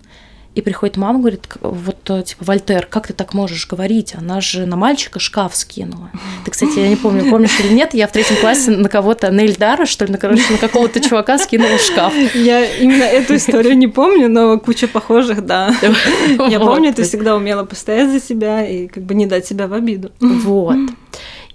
[0.58, 4.16] И приходит мама, говорит, вот, э, типа, Вольтер, как ты так можешь говорить?
[4.18, 6.10] Она же на мальчика шкаф скинула.
[6.44, 9.42] Ты, кстати, я не помню, помнишь или нет, я в третьем классе на кого-то, на
[9.46, 12.12] Эльдара, что ли, на, короче, на какого-то чувака скинула шкаф.
[12.34, 15.72] Я именно эту историю не помню, но куча похожих, да.
[16.48, 19.74] Я помню, ты всегда умела постоять за себя и как бы не дать себя в
[19.74, 20.10] обиду.
[20.18, 20.76] Вот.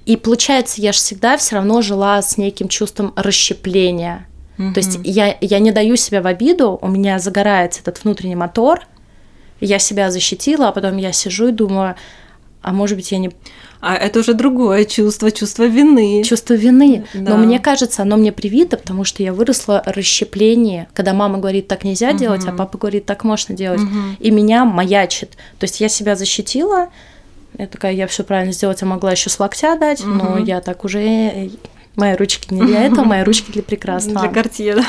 [0.05, 4.27] И получается, я же всегда все равно жила с неким чувством расщепления.
[4.55, 8.79] То есть я, я не даю себя в обиду, у меня загорается этот внутренний мотор–
[9.59, 11.95] я себя защитила, а потом я сижу и думаю,
[12.63, 13.29] а может быть, я не...
[13.81, 16.23] А это уже другое чувство, чувство вины.
[16.23, 17.05] Чувство вины.
[17.13, 17.31] Да.
[17.31, 21.83] Но мне кажется, оно мне привито, потому что я выросла расщепление, когда мама говорит, так
[21.83, 22.17] нельзя угу.
[22.17, 23.81] делать, а папа говорит, так можно делать.
[23.81, 23.99] Угу.
[24.19, 25.31] И меня маячит.
[25.59, 26.87] То есть я себя защитила,
[27.57, 30.11] я такая, я все правильно сделать, я могла еще с локтя дать, угу.
[30.11, 31.49] но я так уже...
[31.95, 34.21] Мои ручки не для этого, мои ручки для прекрасного.
[34.21, 34.85] Для картье, да.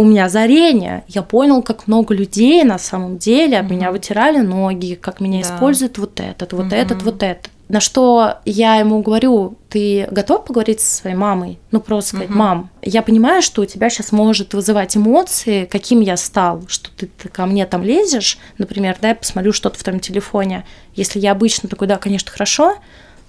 [0.00, 1.04] У меня озарение.
[1.08, 5.42] Я понял, как много людей на самом деле об mm меня вытирали ноги, как меня
[5.42, 5.48] да.
[5.48, 7.50] используют вот этот, вот mm этот, вот этот.
[7.68, 11.58] На что я ему говорю, ты готов поговорить со своей мамой?
[11.70, 16.16] Ну, просто сказать, мам, я понимаю, что у тебя сейчас может вызывать эмоции, каким я
[16.16, 20.00] стал, что ты, ты ко мне там лезешь, например, да, я посмотрю что-то в твоем
[20.00, 20.64] телефоне.
[20.94, 22.74] Если я обычно такой, да, конечно, хорошо,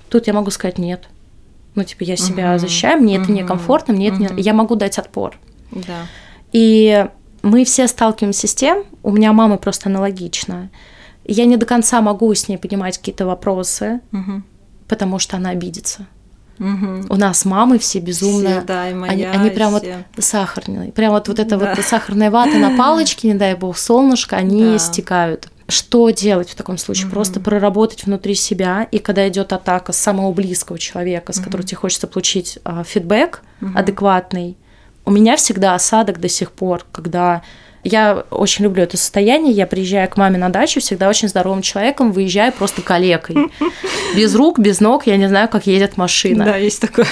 [0.09, 1.03] тут я могу сказать нет.
[1.75, 4.41] Ну, типа, я себя защищаю, мне это некомфортно, мне это не...
[4.41, 5.37] Я могу дать отпор.
[5.71, 6.07] Да.
[6.51, 7.07] И
[7.41, 10.69] мы все сталкиваемся с тем, у меня мама просто аналогичная.
[11.25, 14.43] Я не до конца могу с ней понимать какие-то вопросы, угу.
[14.87, 16.07] потому что она обидится.
[16.59, 17.07] Угу.
[17.09, 20.05] У нас мамы все безумно, все, да, и моя, они, они прям все.
[20.15, 21.73] вот сахарные, прям вот, вот эта да.
[21.75, 24.79] вот сахарная вата на палочке, не дай бог, солнышко, они да.
[24.79, 25.47] стекают.
[25.67, 27.07] Что делать в таком случае?
[27.07, 27.13] Угу.
[27.13, 31.45] Просто проработать внутри себя, и когда идет атака самого близкого человека, с угу.
[31.45, 33.71] которого тебе хочется получить а, фидбэк угу.
[33.73, 34.57] адекватный,
[35.05, 37.41] у меня всегда осадок до сих пор, когда
[37.83, 39.53] я очень люблю это состояние.
[39.53, 43.51] Я приезжаю к маме на дачу, всегда очень здоровым человеком, выезжаю просто калекой.
[44.15, 46.45] Без рук, без ног, я не знаю, как едет машина.
[46.45, 47.07] Да, есть такое.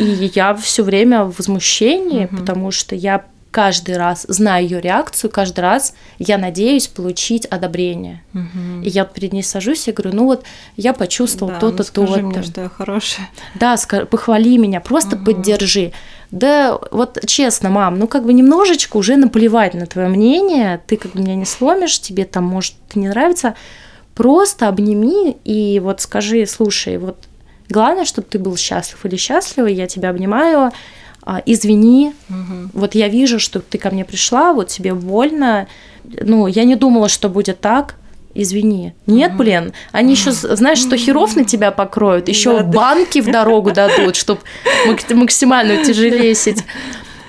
[0.00, 2.36] И я все время в возмущении, угу.
[2.36, 8.22] потому что я каждый раз, зная ее реакцию, каждый раз я надеюсь получить одобрение.
[8.34, 8.82] Угу.
[8.82, 10.44] И я перед ней сажусь и говорю, ну вот
[10.76, 12.20] я почувствовал да, то-то, ну то-то.
[12.20, 13.28] мне, что я хорошая.
[13.54, 13.76] Да,
[14.10, 15.26] похвали меня, просто угу.
[15.26, 15.92] поддержи.
[16.30, 21.12] Да, вот честно, мам, ну как бы немножечко уже наплевать на твое мнение, ты как
[21.12, 23.54] бы меня не сломишь, тебе там может не нравится,
[24.14, 27.16] просто обними и вот скажи, слушай, вот
[27.70, 30.70] главное, чтобы ты был счастлив или счастлива, я тебя обнимаю,
[31.46, 32.70] извини, угу.
[32.72, 35.66] вот я вижу, что ты ко мне пришла, вот тебе больно,
[36.04, 37.96] ну, я не думала, что будет так,
[38.34, 38.94] извини.
[39.06, 39.38] Нет, угу.
[39.38, 43.28] блин, они еще, знаешь, что херов на тебя покроют, еще да, банки да.
[43.28, 44.40] в дорогу дадут, чтобы
[45.10, 46.64] максимально тяжелесить.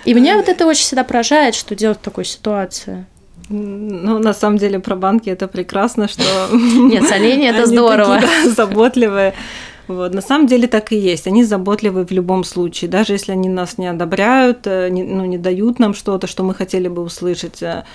[0.06, 3.06] И меня вот это очень всегда поражает, что делать в такой ситуации.
[3.50, 6.24] Ну, на самом деле, про банки это прекрасно, что...
[6.52, 8.22] Нет, соленья это здорово.
[8.46, 9.34] заботливые.
[9.90, 10.14] Вот.
[10.14, 11.26] На самом деле так и есть.
[11.26, 12.90] Они заботливы в любом случае.
[12.92, 16.54] Даже если они нас не одобряют, э, не, ну, не дают нам что-то, что мы
[16.54, 17.64] хотели бы услышать.
[17.64, 17.86] Э,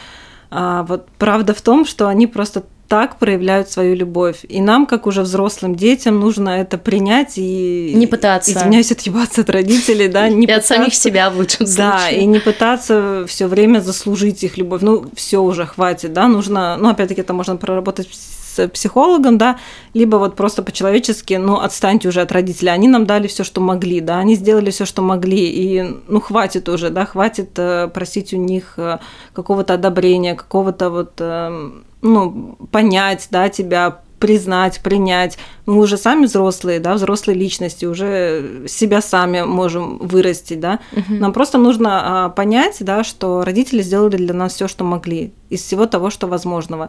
[0.51, 4.45] а вот правда в том, что они просто так проявляют свою любовь.
[4.49, 7.93] И нам, как уже взрослым детям, нужно это принять и...
[7.95, 8.51] Не пытаться.
[8.51, 10.29] Извиняюсь, отъебаться от родителей, да.
[10.29, 11.77] Не и пытаться, от самих себя в лучшем случае.
[11.77, 14.83] Да, и не пытаться все время заслужить их любовь.
[14.83, 16.77] Ну, все уже хватит, да, нужно...
[16.77, 18.09] Ну, опять-таки, это можно проработать
[18.55, 19.59] с психологом, да,
[19.95, 22.71] либо вот просто по-человечески, ну, отстаньте уже от родителей.
[22.71, 26.69] Они нам дали все, что могли, да, они сделали все, что могли, и, ну, хватит
[26.69, 28.99] уже, да, хватит э, просить у них э,
[29.33, 31.71] какого-то одобрения, какого-то вот, э,
[32.03, 35.37] ну, понять, да, тебя, признать, принять.
[35.67, 40.81] Мы уже сами взрослые, да, взрослые личности, уже себя сами можем вырастить, да.
[40.93, 41.15] Угу.
[41.15, 45.61] Нам просто нужно а, понять, да, что родители сделали для нас все, что могли, из
[45.61, 46.89] всего того, что возможного.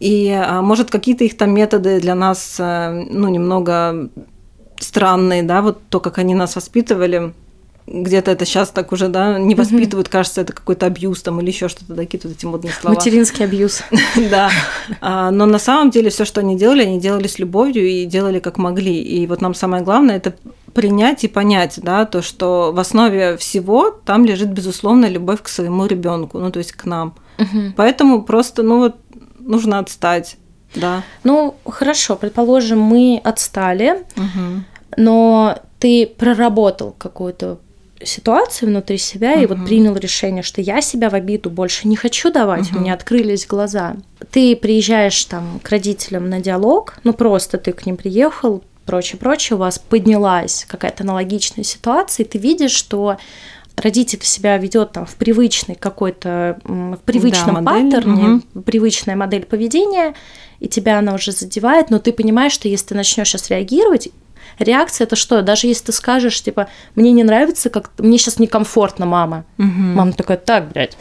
[0.00, 4.10] И, а, может, какие-то их там методы для нас, а, ну, немного
[4.78, 7.32] странные, да, вот то, как они нас воспитывали,
[7.86, 11.68] где-то это сейчас так уже, да, не воспитывают, кажется, это какой-то абьюз там или еще
[11.68, 12.94] что-то, такие вот эти модные слова.
[12.94, 13.82] Материнский абьюз.
[14.30, 14.50] Да.
[15.00, 18.38] А, но на самом деле все, что они делали, они делали с любовью и делали
[18.38, 19.02] как могли.
[19.02, 20.34] И вот нам самое главное это
[20.72, 25.86] принять и понять, да, то, что в основе всего там лежит безусловно любовь к своему
[25.86, 27.14] ребенку, ну то есть к нам.
[27.76, 28.96] Поэтому просто, ну вот,
[29.44, 30.36] нужно отстать,
[30.74, 31.02] да.
[31.22, 34.04] Ну хорошо, предположим, мы отстали,
[34.96, 37.58] но ты проработал какую-то
[38.02, 39.44] ситуацию внутри себя uh-huh.
[39.44, 42.76] и вот принял решение, что я себя в обиду больше не хочу давать, uh-huh.
[42.76, 43.96] у меня открылись глаза.
[44.30, 49.56] Ты приезжаешь там к родителям на диалог, ну просто ты к ним приехал, прочее, прочее,
[49.56, 53.16] у вас поднялась какая-то аналогичная ситуация, и ты видишь, что
[53.76, 58.62] родитель себя ведет там в привычный какой-то в привычном да, паттерне, угу.
[58.62, 60.14] привычная модель поведения,
[60.60, 64.10] и тебя она уже задевает, но ты понимаешь, что если ты начнешь сейчас реагировать,
[64.58, 65.42] реакция это что?
[65.42, 69.44] Даже если ты скажешь, типа, мне не нравится, как мне сейчас некомфортно, мама.
[69.58, 69.66] Угу.
[69.66, 70.96] Мама такая, так, блядь,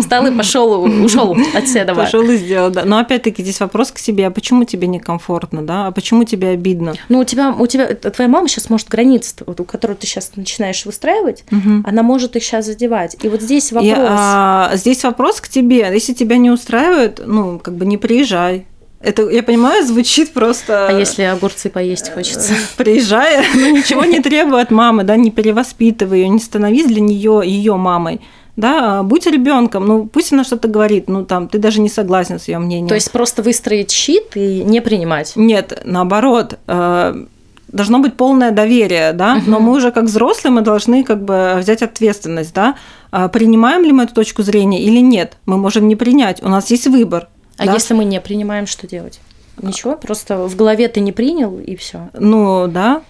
[0.00, 2.02] встал и пошел, ушел от седова.
[2.02, 2.84] Пошел и сделал, да.
[2.84, 5.86] Но опять-таки здесь вопрос к себе, а почему тебе некомфортно, да?
[5.88, 6.94] А почему тебе обидно?
[7.08, 10.84] Ну, у тебя, у тебя, твоя мама сейчас может границы, вот, которую ты сейчас начинаешь
[10.84, 11.82] выстраивать, угу.
[11.84, 13.16] она может их сейчас задевать.
[13.22, 13.92] И вот здесь вопрос.
[13.92, 15.90] И, а, здесь вопрос к тебе.
[15.92, 18.66] Если тебя не устраивает, ну, как бы не приезжай
[19.02, 20.86] это, я понимаю, звучит просто...
[20.88, 22.54] А если огурцы поесть хочется?
[22.76, 27.42] Приезжая, ну ничего не требуй от мамы, да, не перевоспитывай ее, не становись для нее
[27.44, 28.20] ее мамой.
[28.54, 32.38] Да, а будь ребенком, ну пусть она что-то говорит, ну там ты даже не согласен
[32.38, 32.88] с ее мнением.
[32.88, 35.32] То есть просто выстроить щит и не принимать?
[35.36, 37.24] Нет, наоборот, э,
[37.68, 41.82] должно быть полное доверие, да, но мы уже как взрослые мы должны как бы взять
[41.82, 42.76] ответственность, да,
[43.10, 46.70] а принимаем ли мы эту точку зрения или нет, мы можем не принять, у нас
[46.70, 47.28] есть выбор,
[47.62, 47.74] а да?
[47.74, 49.20] если мы не принимаем, что делать?
[49.60, 52.08] Ничего, просто в голове ты не принял и все.
[52.14, 53.02] Ну да.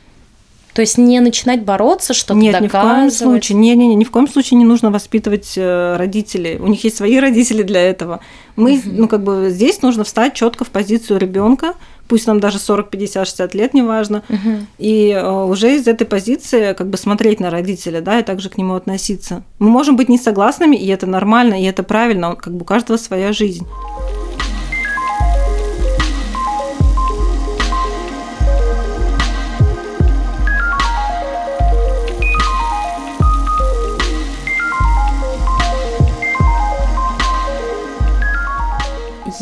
[0.74, 2.72] То есть не начинать бороться, что-то Нет, доказывать.
[2.72, 3.58] ни в коем случае.
[3.58, 6.56] Не, не, не, ни в коем случае не нужно воспитывать э, родителей.
[6.58, 8.20] У них есть свои родители для этого.
[8.56, 8.90] Мы, угу.
[8.90, 11.74] ну как бы здесь нужно встать четко в позицию ребенка,
[12.08, 14.66] пусть нам даже 40, 50, 60 лет, неважно, угу.
[14.78, 18.56] и э, уже из этой позиции как бы смотреть на родителя, да, и также к
[18.56, 19.42] нему относиться.
[19.58, 22.96] Мы можем быть не согласными, и это нормально, и это правильно, как бы у каждого
[22.96, 23.66] своя жизнь.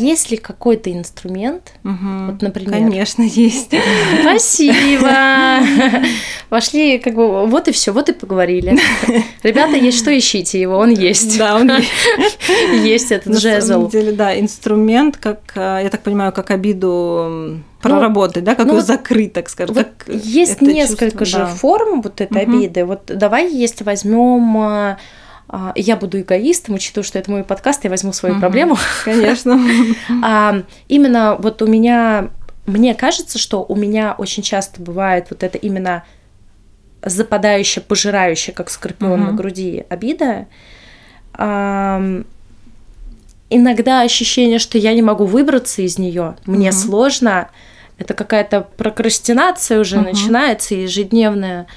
[0.01, 1.73] Есть ли какой-то инструмент?
[1.83, 2.71] Угу, вот, например.
[2.71, 3.71] Конечно, есть.
[4.21, 5.59] Спасибо.
[6.49, 8.77] Пошли, как бы, вот и все, вот и поговорили.
[9.43, 11.37] Ребята, есть что ищите его, он есть.
[11.37, 12.39] Да, он есть.
[12.83, 13.55] Есть этот жезл.
[13.55, 18.55] На самом деле, да, инструмент, как, э, я так понимаю, как обиду проработать, ну, да,
[18.55, 19.75] как ну, ее закрыть, так скажем.
[19.75, 21.47] Вот как есть несколько чувство, же да.
[21.47, 22.57] форм вот этой угу.
[22.57, 22.85] обиды.
[22.85, 24.97] Вот давай, если возьмем э,
[25.75, 28.77] я буду эгоистом, учитывая, что это мой подкаст, я возьму свою угу, проблему.
[29.05, 29.59] Конечно.
[30.23, 32.29] а, именно вот у меня,
[32.65, 36.03] мне кажется, что у меня очень часто бывает вот это именно
[37.03, 39.31] западающая, пожирающая, как скорпион угу.
[39.31, 40.47] на груди, обида.
[41.33, 42.01] А,
[43.49, 46.77] иногда ощущение, что я не могу выбраться из нее, мне угу.
[46.77, 47.49] сложно.
[47.97, 50.05] Это какая-то прокрастинация уже угу.
[50.05, 51.67] начинается ежедневная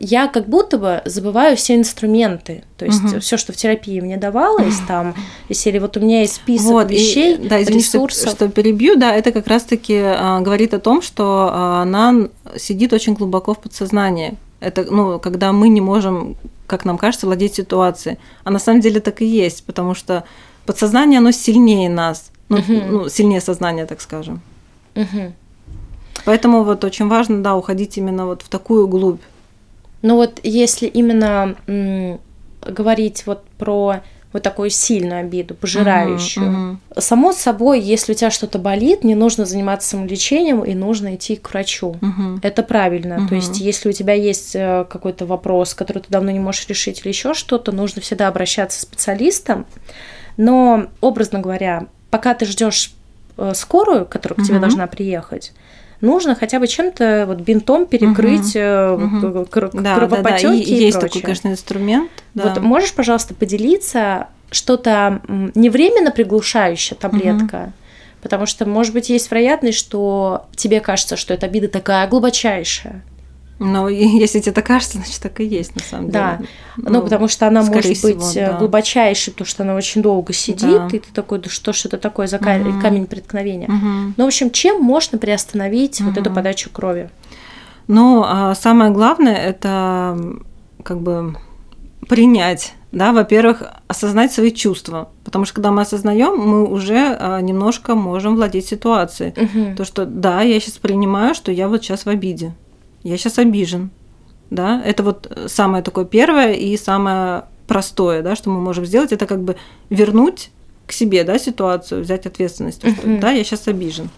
[0.00, 2.64] я как будто бы забываю все инструменты.
[2.76, 3.20] То есть угу.
[3.20, 5.14] все, что в терапии мне давалось, там,
[5.48, 8.28] если вот у меня есть список вот, вещей, и, да, извините, ресурсов.
[8.30, 12.92] Что, что перебью, да, это как раз-таки а, говорит о том, что а, она сидит
[12.92, 14.34] очень глубоко в подсознании.
[14.60, 18.18] Это, ну, когда мы не можем, как нам кажется, владеть ситуацией.
[18.44, 20.24] А на самом деле так и есть, потому что
[20.66, 22.72] подсознание, оно сильнее нас, ну, угу.
[22.72, 24.40] ну сильнее сознания, так скажем.
[24.94, 25.32] Угу.
[26.24, 29.20] Поэтому вот очень важно, да, уходить именно вот в такую глубь.
[30.02, 32.20] Но вот если именно м,
[32.62, 34.00] говорить вот про
[34.32, 36.46] вот такую сильную обиду, пожирающую.
[36.46, 37.00] Uh-huh, uh-huh.
[37.00, 41.48] Само собой, если у тебя что-то болит, не нужно заниматься самолечением и нужно идти к
[41.50, 41.96] врачу.
[42.00, 42.38] Uh-huh.
[42.42, 43.14] Это правильно.
[43.14, 43.28] Uh-huh.
[43.28, 47.00] То есть, если у тебя есть э, какой-то вопрос, который ты давно не можешь решить
[47.00, 49.64] или еще что-то, нужно всегда обращаться к специалистам.
[50.36, 52.92] Но, образно говоря, пока ты ждешь
[53.38, 54.62] э, скорую, которая к тебе Мгм.
[54.62, 55.52] должна приехать,
[56.00, 59.32] нужно хотя бы чем-то вот бинтом перекрыть э, Мгм.
[59.32, 59.94] вот, кр- Да, да, да.
[59.96, 61.08] кровопотёки И и есть прочее.
[61.08, 62.10] такой, конечно, инструмент.
[62.34, 62.44] да.
[62.54, 65.20] Вот можешь, пожалуйста, поделиться что-то
[65.54, 67.72] не временно приглушающая таблетка,
[68.22, 73.02] потому что, может быть, есть вероятность, что тебе кажется, что эта обида такая глубочайшая.
[73.58, 76.36] Но если тебе так кажется, значит, так и есть на самом Да.
[76.36, 76.48] деле.
[76.76, 78.58] Ну, потому что она может быть всего, э, да.
[78.58, 80.96] глубочайшей, потому что она очень долго сидит, Да.
[80.96, 82.80] и ты такой, да что ж это такое за Мгм.
[82.80, 83.68] камень преткновения.
[83.68, 84.14] Мгм.
[84.16, 87.10] Ну, в общем, чем можно приостановить вот эту подачу крови?
[87.88, 90.18] Ну, а самое главное это
[90.84, 91.36] как бы
[92.08, 97.94] принять, да, во-первых, осознать свои чувства, потому что когда мы осознаем, мы уже а, немножко
[97.94, 99.34] можем владеть ситуацией.
[99.36, 99.76] Мгм.
[99.76, 102.54] То, что да, я сейчас принимаю, что я вот сейчас в обиде,
[103.02, 103.90] я сейчас обижен,
[104.50, 109.26] да, это вот самое такое первое и самое простое, да, что мы можем сделать, это
[109.26, 109.56] как бы
[109.90, 110.50] вернуть
[110.86, 114.08] к себе, да, ситуацию, взять ответственность, что, да, я сейчас обижен.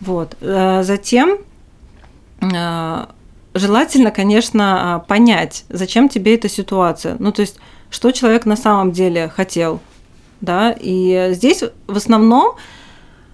[0.00, 0.36] Вот.
[0.40, 1.38] Э, Затем
[2.40, 3.06] э,
[3.54, 7.16] желательно, конечно, а, понять, зачем тебе эта ситуация.
[7.18, 7.56] Ну, то есть,
[7.90, 9.80] что человек на самом деле хотел,
[10.40, 12.56] да, и здесь в основном,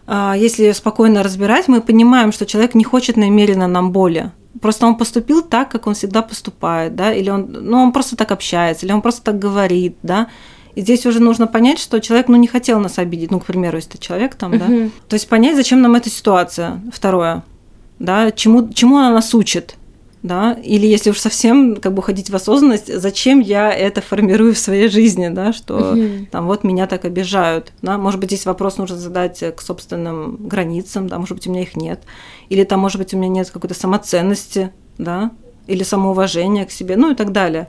[0.07, 4.30] а, если спокойно разбирать, мы понимаем, что человек не хочет намеренно нам боли.
[4.61, 8.32] Просто он поступил так, как он всегда поступает, да, или он, ну, он просто так
[8.32, 10.28] общается, или он просто так говорит, да.
[10.74, 13.76] И здесь уже нужно понять, что человек, ну, не хотел нас обидеть, ну, к примеру,
[13.76, 14.66] если это человек там, да.
[14.66, 14.92] Мгм.
[15.09, 16.80] То есть понять, зачем нам эта ситуация.
[16.92, 17.44] Второе,
[17.98, 19.76] да, чему, чему она нас учит,
[20.23, 24.59] да, или если уж совсем как бы ходить в осознанность, зачем я это формирую в
[24.59, 26.27] своей жизни, да, что Мгм.
[26.27, 31.09] там вот меня так обижают, да, может быть, здесь вопрос нужно задать к собственным границам,
[31.09, 32.03] да, может быть, у меня их нет,
[32.51, 35.31] или там, может быть, у меня нет какой-то самоценности, да,
[35.66, 37.68] или самоуважения к себе, ну и так далее.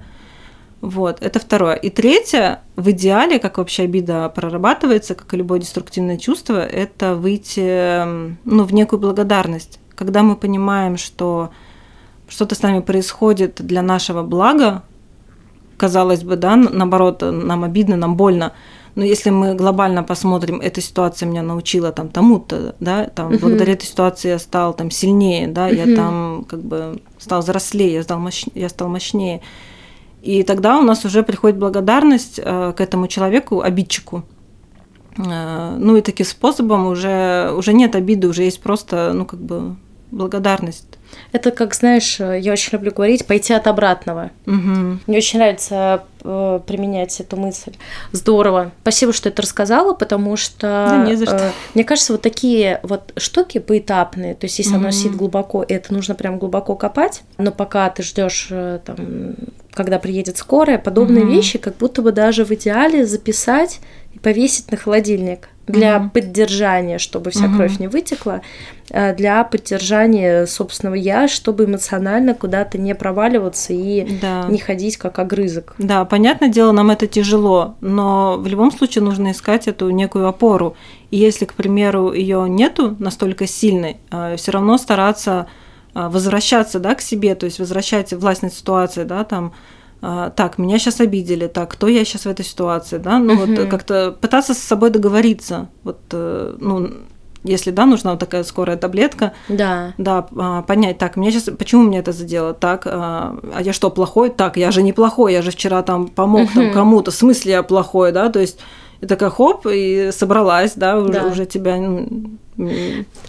[0.81, 1.75] Вот, это второе.
[1.75, 8.03] И третье, в идеале, как вообще обида прорабатывается, как и любое деструктивное чувство, это выйти
[8.45, 9.79] ну, в некую благодарность.
[9.93, 11.51] Когда мы понимаем, что
[12.31, 14.83] что-то с нами происходит для нашего блага,
[15.77, 18.53] казалось бы, да, наоборот, нам обидно, нам больно,
[18.95, 23.39] но если мы глобально посмотрим, эта ситуация меня научила там тому-то, да, там Мгм.
[23.39, 25.95] благодаря этой ситуации я стал там сильнее, да, я Мгм.
[25.95, 28.45] там как бы стал взрослее, я стал, мощ...
[28.53, 29.41] я стал мощнее.
[30.21, 34.23] И тогда у нас уже приходит благодарность э, к этому человеку, обидчику.
[35.17, 39.75] Э, ну и таким способом уже, уже нет обиды, уже есть просто, ну как бы
[40.11, 40.90] благодарность.
[41.31, 44.31] Это, как знаешь, э, я очень люблю говорить, пойти от обратного.
[44.45, 45.01] Мгм.
[45.07, 47.71] Мне очень нравится э, применять эту мысль.
[48.11, 48.71] Здорово.
[48.81, 51.35] Спасибо, что это рассказала, потому что Да не за что.
[51.37, 54.91] э, мне кажется, вот такие вот штуки поэтапные, то есть если оно Мгм.
[54.91, 58.47] сидит глубоко, это нужно прям глубоко копать, но пока ты ждешь
[58.85, 59.35] там,
[59.73, 61.33] когда приедет скорая, подобные Мгм.
[61.33, 63.79] вещи, как будто бы даже в идеале записать
[64.13, 66.09] и повесить на холодильник для Мгм.
[66.11, 67.55] поддержания, чтобы вся Мгм.
[67.55, 68.41] кровь не вытекла,
[68.89, 74.45] э, для поддержания собственного я, чтобы эмоционально куда-то не проваливаться и Да.
[74.49, 75.75] не ходить как огрызок.
[75.77, 80.75] Да, понятное дело, нам это тяжело, но в любом случае нужно искать эту некую опору.
[81.09, 83.97] И если, к примеру, ее нету настолько сильной,
[84.37, 85.47] все равно стараться
[85.93, 89.51] а, возвращаться да, к себе, то есть возвращать власть над ситуацией, да, там,
[90.01, 93.69] так, меня сейчас обидели, так, кто я сейчас в этой ситуации, да, ну вот Мгм.
[93.69, 96.89] как-то пытаться с собой договориться, вот, э, ну,
[97.43, 99.93] если, да, нужна вот такая скорая таблетка, Да.
[99.97, 102.53] да, а, понять, так, меня сейчас, почему мне это задело?
[102.53, 104.29] Так, а а я что, плохой?
[104.29, 107.63] Так, я же не плохой, я же вчера там помог там кому-то, в смысле я
[107.63, 108.59] плохой, да, то есть
[109.01, 111.23] и такая хоп, и собралась, да, уже, Да.
[111.25, 111.77] уже тебя...
[111.77, 112.27] ну,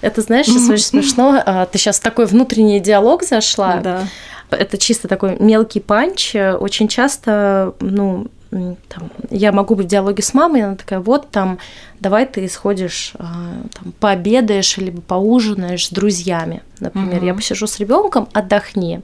[0.02, 1.42] Это, знаешь, сейчас очень смешно.
[1.46, 3.76] а, Ты сейчас в такой внутренний диалог зашла.
[3.82, 4.04] Да.
[4.56, 6.34] Это чисто такой мелкий панч.
[6.34, 11.30] Очень часто, ну, там, я могу быть в диалоге с мамой, и она такая, вот
[11.30, 11.58] там,
[12.00, 13.24] давай ты сходишь, а,
[13.72, 17.16] там, пообедаешь или поужинаешь с друзьями, например.
[17.16, 17.26] Мгм.
[17.26, 19.00] Я посижу с ребенком, отдохни.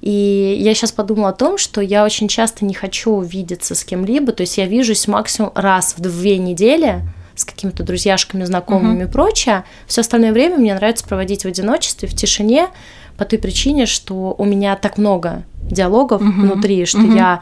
[0.00, 4.32] И я сейчас подумала о том, что я очень часто не хочу видеться с кем-либо,
[4.32, 7.02] то есть я вижусь максимум раз в две недели
[7.34, 9.64] с какими-то друзьяшками, знакомыми и прочее.
[9.86, 12.68] Все остальное время мне нравится проводить в одиночестве, в тишине,
[13.16, 16.42] по той причине, что у меня так много диалогов Мгм.
[16.42, 17.16] внутри, что Мгм.
[17.16, 17.40] я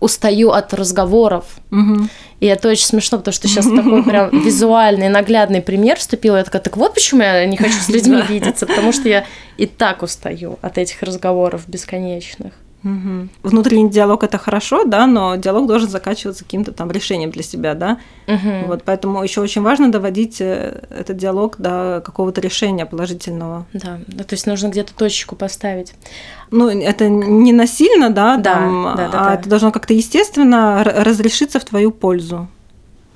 [0.00, 1.44] устаю от разговоров.
[1.70, 2.08] Мгм.
[2.40, 6.36] И это очень смешно, потому что сейчас такой прям визуальный, наглядный пример вступил.
[6.36, 9.24] Я такая, так вот почему я не хочу с людьми видеться, потому что я
[9.56, 12.52] и так устаю от этих разговоров бесконечных.
[12.82, 13.28] Мгм.
[13.42, 17.98] Внутренний диалог это хорошо, да, но диалог должен заканчиваться каким-то там решением для себя, да.
[18.26, 18.66] Мгм.
[18.68, 23.66] Вот поэтому еще очень важно доводить э, этот диалог до какого-то решения положительного.
[23.72, 25.94] Да, ну, то есть нужно где-то точечку поставить.
[26.50, 29.34] Ну, это не насильно, да, Да, там, да, да, а да.
[29.34, 32.48] это должно как-то естественно разрешиться в твою пользу.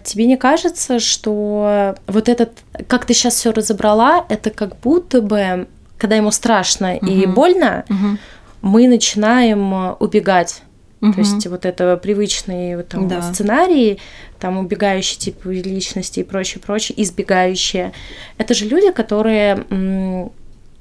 [0.03, 2.51] Тебе не кажется, что вот этот,
[2.89, 7.07] как ты сейчас все разобрала, это как будто бы, когда ему страшно угу.
[7.07, 8.19] и больно, угу.
[8.63, 10.63] Мы начинаем убегать.
[11.01, 11.13] Угу.
[11.13, 13.21] То есть вот это привычные вот, там, да.
[13.21, 13.99] сценарии,
[14.39, 17.93] там убегающие типа личности и прочее, прочее, избегающие.
[18.39, 20.31] Это же люди, которые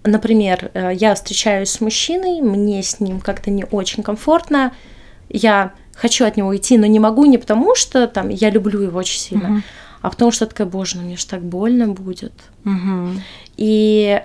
[0.03, 4.73] например, э, я встречаюсь с мужчиной, мне с ним как-то не очень комфортно,
[5.29, 8.99] я хочу от него уйти, но не могу не потому, что там я люблю его
[8.99, 9.61] очень сильно, угу.
[10.01, 12.33] а потому что такая, боже, ну мне же так больно будет.
[12.65, 13.21] Угу.
[13.57, 14.21] И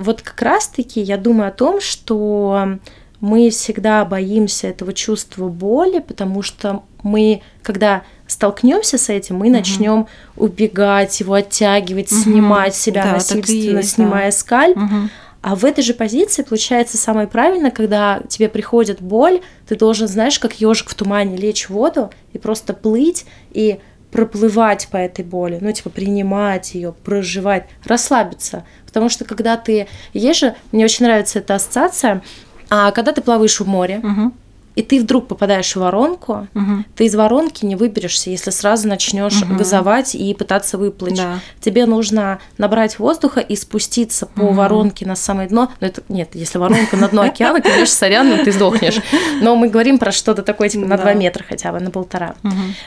[0.00, 2.78] вот как раз-таки я думаю о том, что
[3.20, 9.56] мы всегда боимся этого чувства боли, потому что мы, когда столкнемся с этим, мы угу.
[9.56, 12.20] начнем убегать, его оттягивать, угу.
[12.20, 14.36] снимать себя да, насильственно, есть, снимая да.
[14.36, 14.76] скальп.
[14.76, 15.08] Угу.
[15.42, 20.38] А в этой же позиции получается самое правильное, когда тебе приходит боль, ты должен, знаешь,
[20.38, 23.80] как ежик в тумане лечь в воду и просто плыть и
[24.10, 28.64] проплывать по этой боли, ну, типа, принимать ее, проживать, расслабиться.
[28.86, 30.42] Потому что когда ты ешь,
[30.72, 32.22] мне очень нравится эта ассоциация,
[32.68, 34.32] а когда ты плаваешь в море, угу
[34.76, 36.84] и ты вдруг попадаешь в воронку, угу.
[36.94, 39.56] ты из воронки не выберешься, если сразу начнешь угу.
[39.56, 41.16] газовать и пытаться выплыть.
[41.16, 41.40] Да.
[41.60, 44.54] Тебе нужно набрать воздуха и спуститься по угу.
[44.54, 45.70] воронке на самое дно.
[45.80, 49.00] Ну, это нет, если воронка на дно океана, конечно, сорян, ну, ты сдохнешь.
[49.42, 51.02] Но мы говорим про что-то такое, типа на да.
[51.02, 52.34] 2 метра хотя бы, на полтора.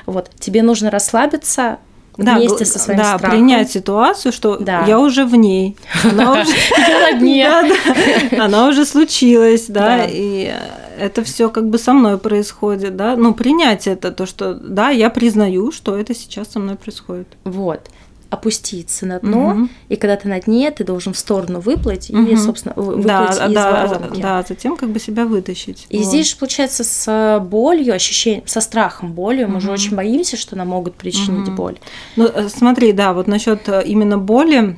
[0.06, 1.80] Вот, тебе нужно расслабиться,
[2.18, 3.38] да, вместе со своим да, страхом.
[3.38, 4.86] принять ситуацию, что да.
[4.86, 5.76] я уже в ней.
[6.04, 7.50] Она уже, я на дне.
[8.40, 10.54] Она уже случилась, да, и
[11.00, 13.16] это все как бы со мной происходит, да.
[13.16, 17.28] Ну, принять это, то, что да, я признаю, что это сейчас со мной происходит.
[17.44, 17.90] Вот
[18.34, 19.70] опуститься на дно, угу.
[19.90, 22.24] и когда ты на дне, ты должен в сторону выплыть угу.
[22.24, 24.22] и, собственно, выплыть да, из да, воронки.
[24.22, 25.86] Да, затем как бы себя вытащить.
[25.90, 26.08] И вот.
[26.08, 29.56] здесь же, получается, с болью, ощущением, со страхом болью, угу.
[29.56, 31.58] мы же очень боимся, что нам могут причинить угу.
[31.58, 31.78] боль.
[32.16, 34.78] Ну, э, смотри, да, вот насчет э, именно боли,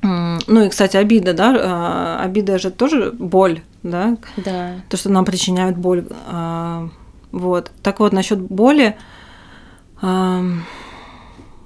[0.00, 4.16] ну и, кстати, обида, да, а, обида же тоже боль, да?
[4.36, 4.74] Да.
[4.88, 6.06] То, что нам причиняют боль.
[6.28, 6.88] А,
[7.32, 7.72] вот.
[7.82, 8.96] Так вот, насчет боли,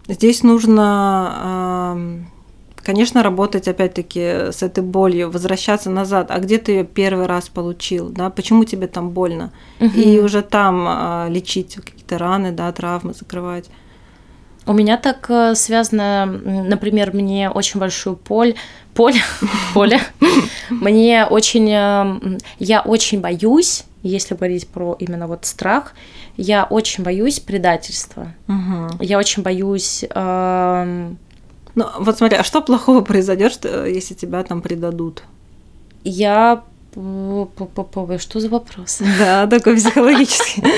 [0.09, 1.97] Здесь нужно,
[2.77, 6.31] конечно, работать опять-таки с этой болью, возвращаться назад.
[6.31, 8.29] А где ты ее первый раз получил, да?
[8.31, 9.53] Почему тебе там больно?
[9.81, 10.01] Угу.
[10.01, 13.71] И уже там а, лечить какие-то раны, да, травмы закрывать.
[14.65, 18.55] У меня так э, связано, например, мне очень большую поль,
[18.95, 19.21] поле,
[19.75, 20.01] поле,
[20.71, 25.95] мне очень, э, я очень боюсь, если говорить про именно вот страх,
[26.37, 28.35] я очень боюсь предательства.
[28.49, 29.03] Угу.
[29.03, 30.05] Я очень боюсь.
[30.11, 31.13] Э...
[31.75, 35.23] Ну, вот смотри, а что плохого произойдет, если тебя там предадут?
[36.05, 36.65] Я
[38.19, 39.01] что за вопрос?
[39.19, 40.63] Да, такой психологический.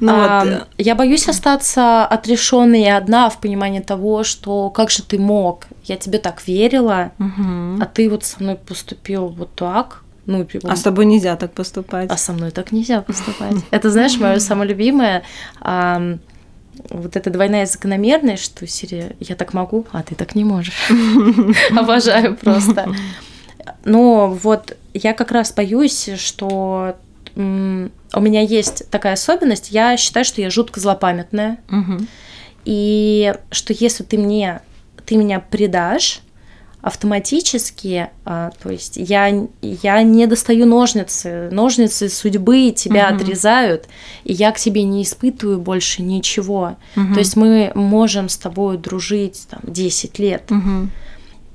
[0.00, 0.68] Ну, а, вот.
[0.76, 5.64] Я боюсь остаться отрешенной и одна в понимании того, что как же ты мог?
[5.84, 7.80] Я тебе так верила, угу.
[7.80, 10.02] а ты вот со мной поступил вот так.
[10.28, 12.10] Ну, а с тобой нельзя так поступать.
[12.10, 13.56] А со мной так нельзя поступать.
[13.70, 15.22] Это, знаешь, мое самое любимое.
[15.64, 20.90] вот эта двойная закономерность, что Сирия, я так могу, а ты так не можешь.
[21.70, 22.94] Обожаю просто.
[23.86, 26.96] Но вот я как раз боюсь, что
[27.34, 27.40] у
[28.20, 29.70] меня есть такая особенность.
[29.70, 31.58] Я считаю, что я жутко злопамятная.
[32.66, 34.60] И что если ты мне
[35.06, 36.20] ты меня предашь,
[36.88, 43.16] автоматически, а, то есть я, я не достаю ножницы, ножницы судьбы тебя угу.
[43.16, 43.86] отрезают,
[44.24, 46.76] и я к тебе не испытываю больше ничего.
[46.96, 47.14] Угу.
[47.14, 50.88] То есть мы можем с тобой дружить там, 10 лет, угу.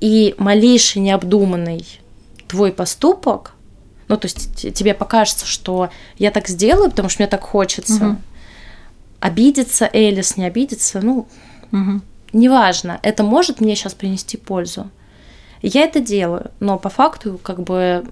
[0.00, 1.84] и малейший необдуманный
[2.48, 3.54] твой поступок,
[4.08, 8.08] ну, то есть тебе покажется, что я так сделаю, потому что мне так хочется.
[8.08, 8.16] Угу.
[9.20, 11.26] Обидится Элис, не обидится, ну,
[11.72, 12.00] угу.
[12.32, 13.00] неважно.
[13.02, 14.90] Это может мне сейчас принести пользу.
[15.66, 18.04] Я это делаю, но по факту как бы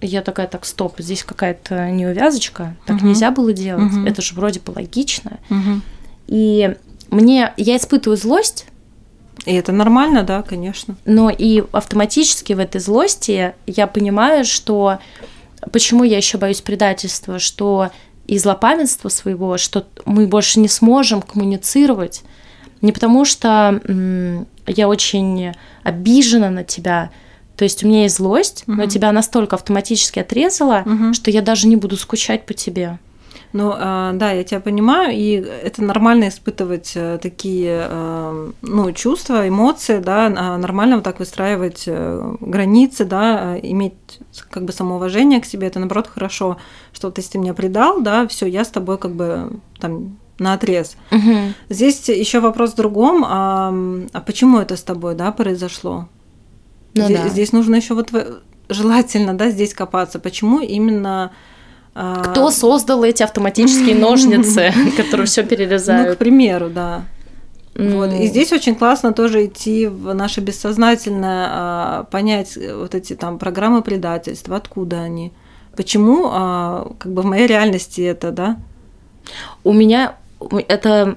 [0.00, 3.08] я такая, так, стоп, здесь какая-то неувязочка, так угу.
[3.08, 4.06] нельзя было делать, угу.
[4.06, 5.38] это же вроде бы логично.
[5.50, 5.80] Угу.
[6.28, 6.74] И
[7.10, 8.66] мне, я испытываю злость.
[9.44, 10.96] И это нормально, да, конечно.
[11.04, 14.98] Но и автоматически в этой злости я понимаю, что
[15.72, 17.90] почему я еще боюсь предательства, что
[18.26, 22.22] и злопамятства своего, что мы больше не сможем коммуницировать,
[22.80, 23.78] не потому что
[24.66, 25.52] я очень
[25.82, 27.10] обижена на тебя,
[27.56, 28.76] то есть у меня есть злость, угу.
[28.76, 31.14] но тебя настолько автоматически отрезала, угу.
[31.14, 32.98] что я даже не буду скучать по тебе.
[33.52, 39.46] Ну, а, да, я тебя понимаю, и это нормально испытывать э, такие, э, ну, чувства,
[39.46, 43.94] эмоции, да, а нормально вот так выстраивать э, границы, да, иметь
[44.48, 46.56] как бы самоуважение к себе, это наоборот хорошо,
[46.94, 50.54] что вот если ты меня предал, да, все, я с тобой как бы там на
[50.54, 50.96] отрез.
[51.10, 51.54] Угу.
[51.70, 53.24] Здесь еще вопрос в другом.
[53.26, 53.72] А,
[54.12, 56.08] а почему это с тобой, да, произошло?
[56.94, 57.28] Ну здесь, да.
[57.28, 58.10] здесь нужно еще вот
[58.68, 60.18] желательно, да, здесь копаться.
[60.18, 61.32] Почему именно
[61.94, 66.18] а, Кто создал эти автоматические ножницы, которые все Ну, к перерезают?
[66.18, 67.04] примеру, да.
[67.74, 68.12] Вот.
[68.12, 73.82] И здесь очень классно тоже идти в наше бессознательное, а, понять вот эти там программы
[73.82, 75.32] предательства, откуда они,
[75.74, 78.58] почему, а, как бы в моей реальности это, да?
[79.64, 80.16] У меня
[80.68, 81.16] это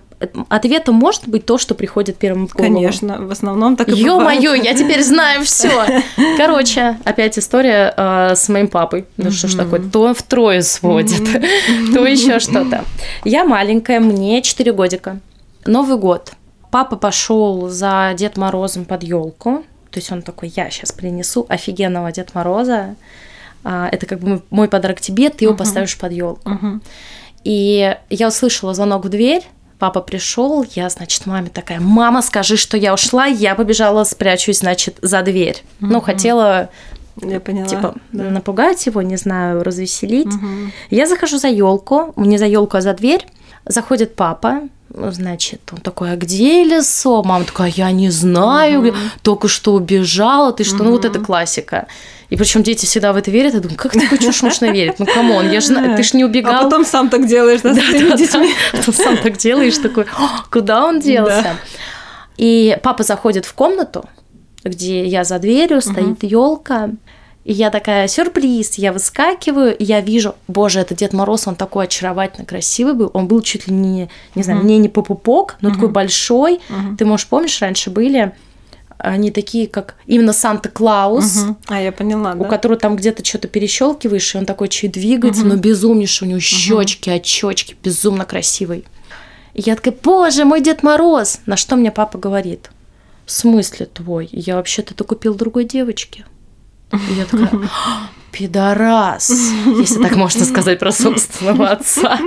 [0.50, 2.74] ответом может быть то, что приходит первым в голову.
[2.76, 3.92] Конечно, в основном так и.
[3.94, 5.70] Ё-моё, я теперь знаю все.
[6.38, 9.06] Короче, опять история э, с моим папой.
[9.18, 11.24] Ну что ж такое, то втрое сводит,
[11.94, 12.86] то еще что-то.
[13.24, 15.20] Я маленькая, мне 4 годика.
[15.66, 16.32] Новый год.
[16.72, 19.64] Папа пошел за Дед Морозом под елку.
[19.92, 22.96] То есть он такой, я сейчас принесу офигенного Дед Мороза.
[23.64, 25.58] А, Это как бы мой- подарок тебе, ты его Мгм.
[25.58, 26.48] поставишь под елку.
[26.50, 26.82] Мгм.
[27.46, 29.44] И я услышала звонок в дверь,
[29.80, 34.98] папа пришел, я, значит, маме такая, мама, скажи, что я ушла, я побежала, спрячусь, значит,
[35.02, 35.64] за дверь.
[35.80, 36.02] Ну, Мгм.
[36.02, 36.70] хотела,
[37.22, 37.68] Я поняла.
[37.68, 38.24] типа, да.
[38.26, 40.26] напугать его, не знаю, развеселить.
[40.34, 40.72] Мгм.
[40.90, 43.26] Я захожу за елку, не за елку, а за дверь.
[43.68, 47.24] Заходит папа, ну, значит, он такой, а где Лесо?
[47.24, 48.96] Мама такая, я не знаю, Мгм.
[49.24, 50.84] только что убежала, ты что?
[50.84, 51.88] Ну, вот это классика.
[52.30, 53.54] И причем дети всегда в это верят.
[53.54, 54.98] Я думаю, как такой чушь можно верить?
[55.00, 56.56] Ну, come on, я же ты ж не убегал.
[56.56, 58.54] А потом сам так делаешь, да, с твоими детьми.
[58.86, 61.56] Ты сам так делаешь, такой, «О, куда он делся?
[62.38, 64.04] И папа заходит в комнату,
[64.64, 66.90] где я за дверью, стоит елка.
[67.46, 71.86] И я такая, сюрприз, я выскакиваю, и я вижу, боже, это Дед Мороз, он такой
[71.86, 74.66] очаровательно красивый был, он был чуть ли не, не знаю, Мгм.
[74.68, 75.94] мне не по пупок, но такой Мгм.
[75.94, 76.60] большой.
[76.70, 76.98] Мгм.
[76.98, 78.34] Ты, можешь, помнишь, раньше были
[78.98, 81.58] они такие, как именно Санта-Клаус, Мгм.
[81.68, 82.50] А, я поняла, у да.
[82.50, 85.50] которого там где-то что-то перещелкиваешь, и он такой чуть двигается, Мгм.
[85.50, 88.86] но безумнейший, у него щечки, очечки, безумно красивый.
[89.54, 91.40] И я такая, боже, мой Дед Мороз!
[91.46, 92.72] На что мне папа говорит?
[93.26, 94.30] В смысле твой?
[94.32, 96.26] Я вообще-то это купил другой девочке.
[96.92, 97.50] И я такая,
[97.86, 99.30] «А, пидорас,
[99.66, 102.20] если так можно сказать про собственного отца.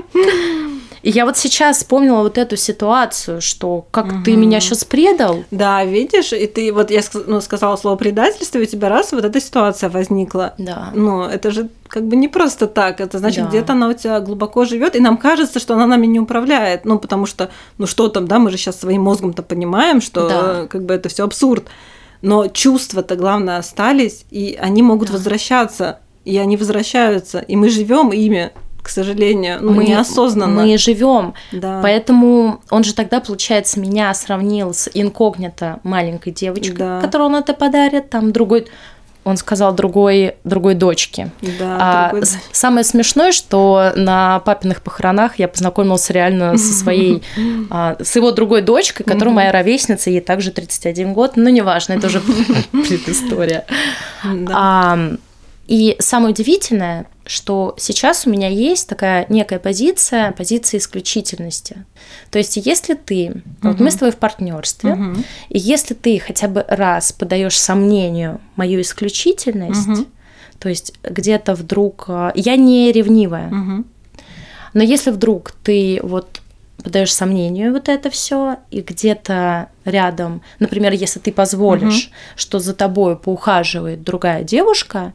[1.02, 4.40] И я вот сейчас вспомнила вот эту ситуацию, что как ты Мгм.
[4.40, 5.44] меня сейчас предал.
[5.52, 9.24] Да, видишь, и ты вот я ну, сказала слово предательство, и у тебя раз вот
[9.24, 10.54] эта ситуация возникла.
[10.58, 10.90] Да.
[10.94, 13.00] Ну, это же как бы не просто так.
[13.00, 13.48] Это значит, Да.
[13.48, 16.84] где-то она у тебя глубоко живет, и нам кажется, что она нами не управляет.
[16.84, 17.48] Ну, потому что,
[17.78, 20.66] ну что там, да, мы же сейчас своим мозгом-то понимаем, что Да.
[20.66, 21.68] как бы это все абсурд.
[22.22, 25.14] Но чувства-то, главное, остались, и они могут Да.
[25.14, 28.50] возвращаться, и они возвращаются, и мы живем ими,
[28.82, 30.62] к сожалению, ну, неосознанно.
[30.62, 31.80] Мы живем Да.
[31.82, 37.00] Поэтому он же тогда, получается, меня сравнил с инкогнито маленькой девочкой, Да.
[37.00, 38.66] которую он это подарит, там другой,
[39.28, 41.30] он сказал другой, другой дочке.
[41.58, 47.22] Да, А другой- самое смешное, что на папиных похоронах я познакомился реально со своей,
[47.70, 52.06] а, с его другой дочкой, которая моя ровесница, ей также 31 год, но неважно, это
[52.08, 52.20] уже
[52.72, 53.64] предыстория.
[54.24, 54.98] Да.
[55.68, 61.84] И самое удивительное, что сейчас у меня есть такая некая позиция, позиция исключительности.
[62.30, 65.24] То есть, если ты, вот мы с тобой в партнерстве, Мгм.
[65.50, 70.06] и если ты хотя бы раз подаешь сомнению мою исключительность, Мгм.
[70.58, 73.84] то есть где-то вдруг а, я не ревнивая, Мгм.
[74.72, 76.40] но если вдруг ты вот
[76.82, 83.16] подаешь сомнению вот это все, и где-то рядом, например, если ты позволишь, что за тобой
[83.18, 85.12] поухаживает другая девушка,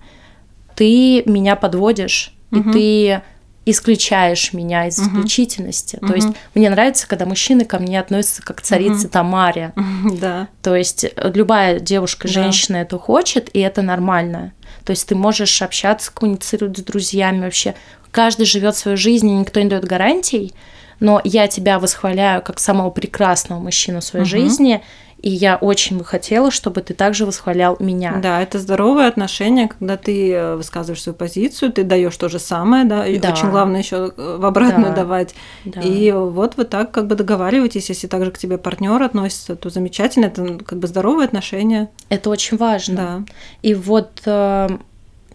[0.75, 2.71] ты меня подводишь, Мгм.
[2.71, 3.21] и ты
[3.65, 5.07] исключаешь меня из Мгм.
[5.19, 5.95] исключительности.
[5.97, 6.15] То Мгм.
[6.15, 9.09] есть мне нравится, когда мужчины ко мне относятся как к царице Мгм.
[9.09, 9.73] Тамаре.
[10.19, 10.47] Да.
[10.61, 12.33] То есть э, любая девушка, Да.
[12.33, 14.51] женщина это хочет, и это нормально.
[14.83, 17.73] То есть ты можешь общаться, коммуницировать с друзьями вообще.
[18.11, 20.53] Каждый живет свою жизнь, и никто не дает гарантий.
[20.99, 24.29] Но я тебя восхваляю как самого прекрасного мужчину в своей Мгм.
[24.29, 24.83] жизни,
[25.23, 28.19] и я очень бы хотела, чтобы ты также восхвалял меня.
[28.21, 32.83] Да, это здоровое отношение, когда ты э, высказываешь свою позицию, ты даешь то же самое,
[32.83, 33.31] да, и Да.
[33.31, 34.95] очень главное еще в обратную Да.
[34.95, 35.33] давать.
[35.63, 35.79] Да.
[35.79, 40.25] И вот вы так как бы договариваетесь, если также к тебе партнер относится, то замечательно,
[40.25, 41.87] это как бы здоровое отношение.
[42.09, 42.95] Это очень важно.
[42.95, 43.23] Да.
[43.61, 44.67] И вот э,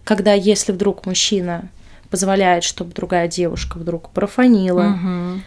[0.03, 1.63] когда если вдруг мужчина
[2.11, 5.43] позволяет, чтобы другая девушка вдруг профанила, Мгм.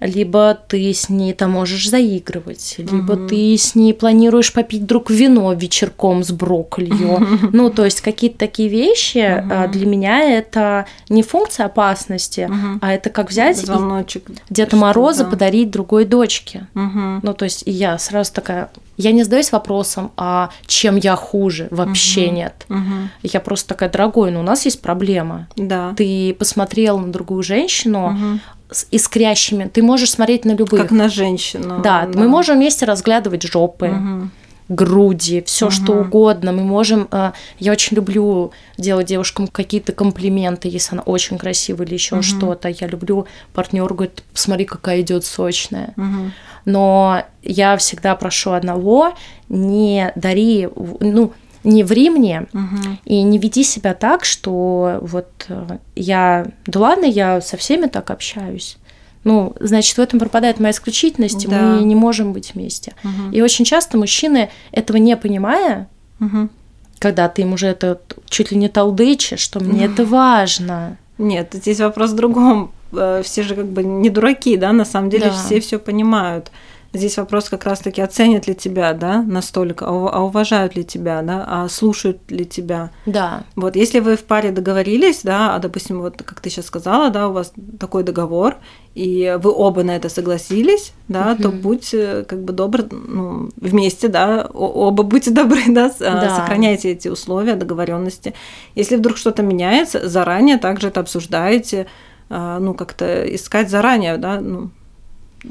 [0.00, 3.28] Либо ты с ней там можешь заигрывать, либо Мгм.
[3.28, 7.18] ты с ней планируешь попить вдруг вино вечерком с брокколью.
[7.52, 9.70] Ну, то есть какие-то такие вещи Мгм.
[9.70, 12.78] для меня это не функция опасности, Мгм.
[12.82, 14.24] а это как взять Звоночек.
[14.50, 15.30] Деда Мороза да.
[15.30, 16.66] подарить другой дочке.
[16.74, 17.20] Мгм.
[17.22, 21.68] Ну, то есть и я сразу такая, я не задаюсь вопросом, а чем я хуже?
[21.70, 22.34] Вообще Мгм.
[22.34, 22.64] нет.
[22.68, 23.10] Мгм.
[23.22, 25.48] Я просто такая, дорогой, ну у нас есть проблема.
[25.56, 25.94] Да.
[25.96, 28.40] Ты посмотрел на другую женщину, Мгм.
[28.70, 29.64] С искрящими.
[29.72, 30.80] Ты можешь смотреть на любых.
[30.82, 31.80] Как на женщину.
[31.82, 33.88] Да, мы можем вместе разглядывать жопы.
[33.88, 34.30] Мгм.
[34.70, 36.06] груди, все что Мгм.
[36.06, 36.52] угодно.
[36.52, 37.06] Мы можем.
[37.12, 42.22] э, Я очень люблю делать девушкам какие-то комплименты, если она очень красивая или еще Мгм.
[42.22, 42.68] что-то.
[42.70, 45.92] Я люблю партнер говорит, посмотри, какая идет сочная.
[45.96, 46.32] Мгм.
[46.64, 49.12] Но я всегда прошу одного:
[49.50, 51.32] не дари, ну,
[51.64, 52.98] не ври мне Мгм.
[53.04, 58.10] и не веди себя так, что вот э, я, да ладно, я со всеми так
[58.10, 58.76] общаюсь.
[59.24, 61.76] Ну, значит, в этом пропадает моя исключительность, Да.
[61.76, 62.92] мы не можем быть вместе.
[63.02, 63.32] Мгм.
[63.32, 65.88] И очень часто мужчины, этого не понимая,
[66.18, 66.50] Мгм.
[66.98, 70.98] когда ты им уже это чуть ли не толдычишь, что мне это важно.
[71.18, 72.70] Нет, здесь вопрос в другом.
[72.92, 75.30] Э, Все же как бы не дураки, да, на самом деле Да.
[75.32, 76.50] все все понимают.
[76.94, 81.44] Здесь вопрос как раз-таки, оценят ли тебя, да, настолько, а а уважают ли тебя, да,
[81.46, 82.90] а слушают ли тебя.
[83.04, 87.10] Да, Вот, если вы в паре договорились, да, а, допустим, вот как ты сейчас сказала,
[87.10, 88.56] да, у вас такой договор,
[88.94, 91.58] и вы оба на это согласились, да, то Мгм.
[91.60, 96.30] будь э, как бы добр, ну, вместе, да, оба будьте добры, да, а, Да.
[96.30, 98.34] сохраняйте эти условия, договоренности.
[98.76, 101.86] Если вдруг что-то меняется, заранее также это обсуждаете,
[102.30, 104.70] а, ну, как-то искать заранее, да, ну,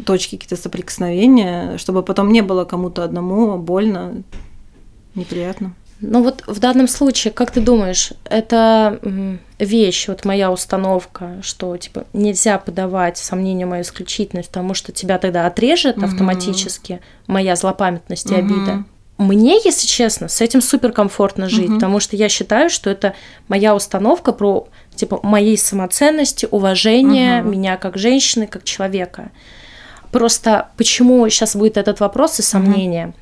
[0.05, 4.23] точки какие-то соприкосновения, чтобы потом не было кому-то одному больно,
[5.15, 5.73] неприятно.
[6.01, 8.99] Ну вот в данном случае, как ты думаешь, это
[9.57, 15.47] вещь, вот моя установка, что типа нельзя подавать сомнению мою исключительность, потому что тебя тогда
[15.47, 16.05] отрежет Мгм.
[16.07, 18.43] автоматически моя злопамятность и Мгм.
[18.45, 18.83] обида.
[19.17, 21.75] Мне, если честно, с этим супер комфортно жить, Мгм.
[21.75, 23.13] потому что я считаю, что это
[23.47, 27.51] моя установка про типа моей самоценности, уважения Мгм.
[27.51, 29.31] меня как женщины, как человека.
[30.13, 33.13] Просто почему сейчас будет этот вопрос и сомнения?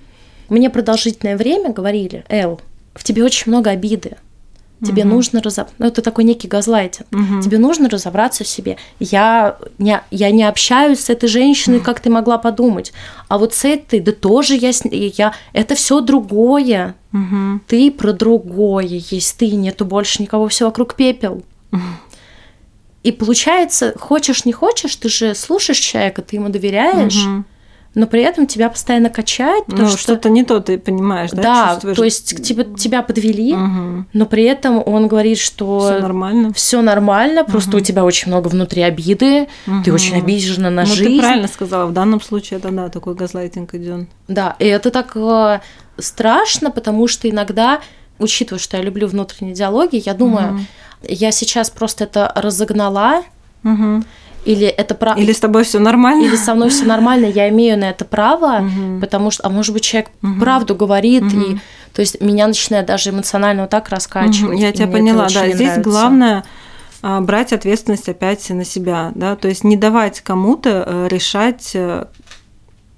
[0.49, 2.59] Мне продолжительное время говорили, Эл,
[2.93, 4.17] в тебе очень много обиды.
[4.83, 5.13] Тебе Мгм.
[5.13, 5.75] нужно разобраться.
[5.77, 7.07] Ну, это такой некий газлайтинг.
[7.11, 7.41] Мгм.
[7.41, 8.77] Тебе нужно разобраться в себе.
[8.99, 12.91] Я не, я не общаюсь с этой женщиной, как ты могла подумать.
[13.27, 14.73] А вот с этой, да тоже я...
[14.73, 16.95] с- я это все другое.
[17.11, 17.61] Мгм.
[17.67, 18.85] Ты про другое.
[19.11, 21.43] Есть ты, нету больше никого, все вокруг пепел.
[23.03, 27.45] И получается, хочешь не хочешь, ты же слушаешь человека, ты ему доверяешь, Мгм.
[27.95, 31.41] но при этом тебя постоянно качает, потому Ну, что что-то не то ты понимаешь, да?
[31.41, 31.97] да, чувствуешь?
[31.97, 34.07] то есть типа тебя подвели, Мгм.
[34.13, 36.53] но при этом он говорит, что Всё нормально.
[36.53, 39.93] все нормально, просто у тебя очень много внутри обиды, ты Мгм.
[39.95, 41.15] очень обижена на ну, жизнь.
[41.15, 44.07] ты правильно сказала, в данном случае это да, такой газлайтинг идет.
[44.27, 45.59] Да, и это так э,
[45.97, 47.81] страшно, потому что иногда,
[48.19, 50.67] учитывая, что я люблю внутренние диалоги, я думаю, Мгм.
[51.07, 53.23] Я сейчас просто это разогнала,
[54.43, 55.13] или это про...
[55.13, 56.23] Или с тобой все нормально?
[56.25, 58.99] или со мной все нормально, я имею на это право, Мгм.
[58.99, 60.39] потому что, а может быть, человек Мгм.
[60.39, 61.61] правду говорит, и Мгм.
[61.93, 64.53] то есть меня начинает даже эмоционально вот так раскачивать.
[64.53, 65.47] Мгм, Я и тебя поняла, да.
[65.47, 65.81] Здесь нравится.
[65.81, 66.43] главное
[67.03, 72.05] а, брать ответственность опять на себя, да, то есть не давать кому-то э, решать э,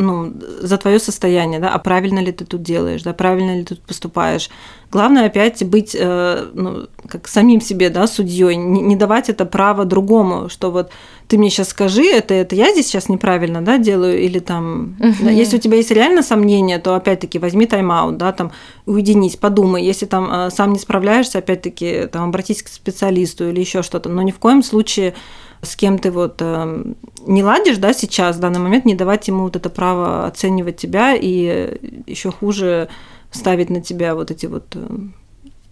[0.05, 3.75] ну, за твое состояние, да, а правильно ли ты тут делаешь, да, правильно ли ты
[3.75, 4.49] тут поступаешь.
[4.91, 9.85] Главное опять быть, э, ну, как самим себе, да, судьей, не, не давать это право
[9.85, 10.91] другому, что вот
[11.27, 15.31] ты мне сейчас скажи, это, это я здесь сейчас неправильно, да, делаю, или там, да,
[15.31, 18.51] если у тебя есть реально сомнения, то опять-таки возьми тайм-аут, да, там,
[18.85, 23.81] уединись, подумай, если там э, сам не справляешься, опять-таки, там, обратись к специалисту или еще
[23.81, 25.15] что-то, но ни в коем случае
[25.63, 26.83] с кем ты вот э,
[27.25, 31.15] не ладишь, да, сейчас, в данный момент, не давать ему вот это право оценивать тебя
[31.15, 32.89] и еще хуже
[33.31, 34.87] ставить на тебя вот эти вот, э,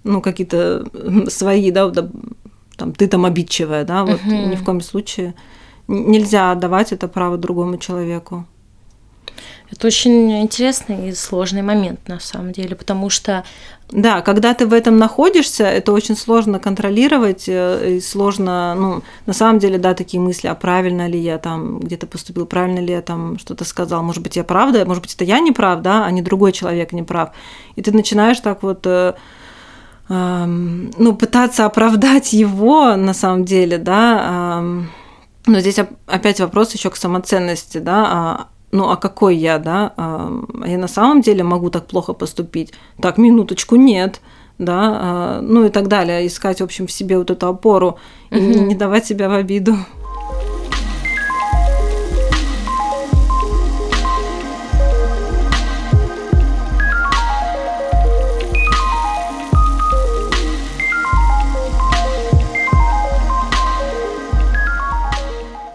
[0.03, 2.11] ну, какие-то э, свои, да, вот,
[2.77, 4.49] там, ты там обидчивая, да, вот Мгм.
[4.49, 5.35] ни в коем случае
[5.87, 8.45] нельзя отдавать это право другому человеку.
[9.71, 13.43] Это очень интересный и сложный момент на самом деле, потому что
[13.93, 19.33] Да, когда ты в этом находишься, это очень сложно контролировать, э, и сложно, ну, на
[19.33, 23.01] самом деле, да, такие мысли, а правильно ли я там где-то поступил, правильно ли я
[23.01, 26.11] там что-то сказал, может быть, я правда, может быть, это я не прав, да, а
[26.11, 27.31] не другой человек не прав.
[27.75, 29.13] И ты начинаешь так вот э,
[30.09, 34.61] ну, пытаться оправдать его на самом деле, да.
[35.47, 38.47] но здесь оп- опять вопрос еще к самоценности, да.
[38.71, 39.93] Ну, а какой я, да?
[39.97, 40.31] А
[40.65, 42.73] я на самом деле могу так плохо поступить?
[43.01, 44.21] Так, минуточку, нет.
[44.57, 46.27] Да, а, ну и так далее.
[46.27, 47.97] Искать, в общем, в себе вот эту опору
[48.29, 48.67] и Мгм.
[48.67, 49.75] не давать себя в обиду.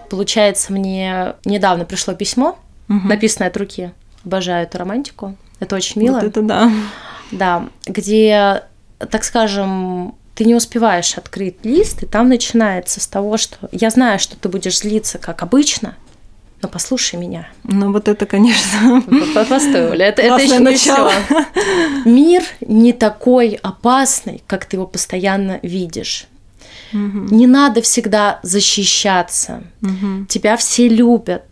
[0.09, 2.57] получается мне недавно пришло письмо,
[2.89, 3.09] Мгм.
[3.09, 3.93] написанное от руки.
[4.25, 5.37] Обожаю эту романтику.
[5.61, 6.17] Это очень мило.
[6.17, 6.71] Вот это да.
[7.33, 8.65] Да, где,
[9.11, 14.19] так скажем, ты не успеваешь открыть лист, и там начинается с того, что я знаю,
[14.19, 15.97] что ты будешь злиться, как обычно,
[16.63, 17.49] но послушай меня.
[17.65, 19.03] Ну вот это, конечно.
[19.49, 21.11] Постой, Оля, это, это еще не все.
[22.05, 26.27] Мир не такой опасный, как ты его постоянно видишь.
[26.93, 27.35] Угу.
[27.35, 29.65] Не надо всегда защищаться.
[29.83, 30.27] Угу.
[30.29, 31.46] Тебя все любят.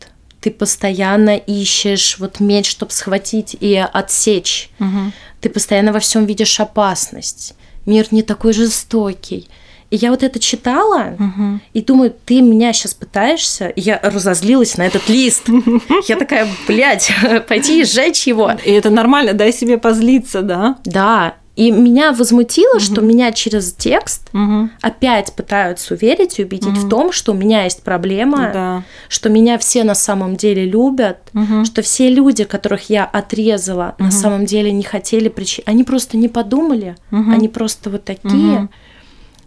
[0.44, 4.68] Ты постоянно ищешь вот меч, чтобы схватить и отсечь.
[4.78, 5.12] Угу.
[5.40, 7.54] Ты постоянно во всем видишь опасность
[7.86, 9.48] мир не такой жестокий.
[9.90, 11.60] И я вот это читала угу.
[11.72, 13.68] и думаю, ты меня сейчас пытаешься.
[13.68, 15.48] И я разозлилась на этот лист.
[16.08, 17.12] Я такая, блядь,
[17.48, 18.52] пойти и сжечь его.
[18.64, 20.78] И это нормально, дай себе позлиться, да?
[20.84, 21.34] Да.
[21.56, 22.80] И меня возмутило, угу.
[22.80, 24.70] что меня через текст угу.
[24.80, 26.86] опять пытаются уверить и убедить угу.
[26.86, 28.82] в том, что у меня есть проблема, да.
[29.08, 31.64] что меня все на самом деле любят, угу.
[31.64, 34.06] что все люди, которых я отрезала, угу.
[34.06, 35.62] на самом деле не хотели причин.
[35.66, 37.30] Они просто не подумали, угу.
[37.30, 38.68] они просто вот такие, угу.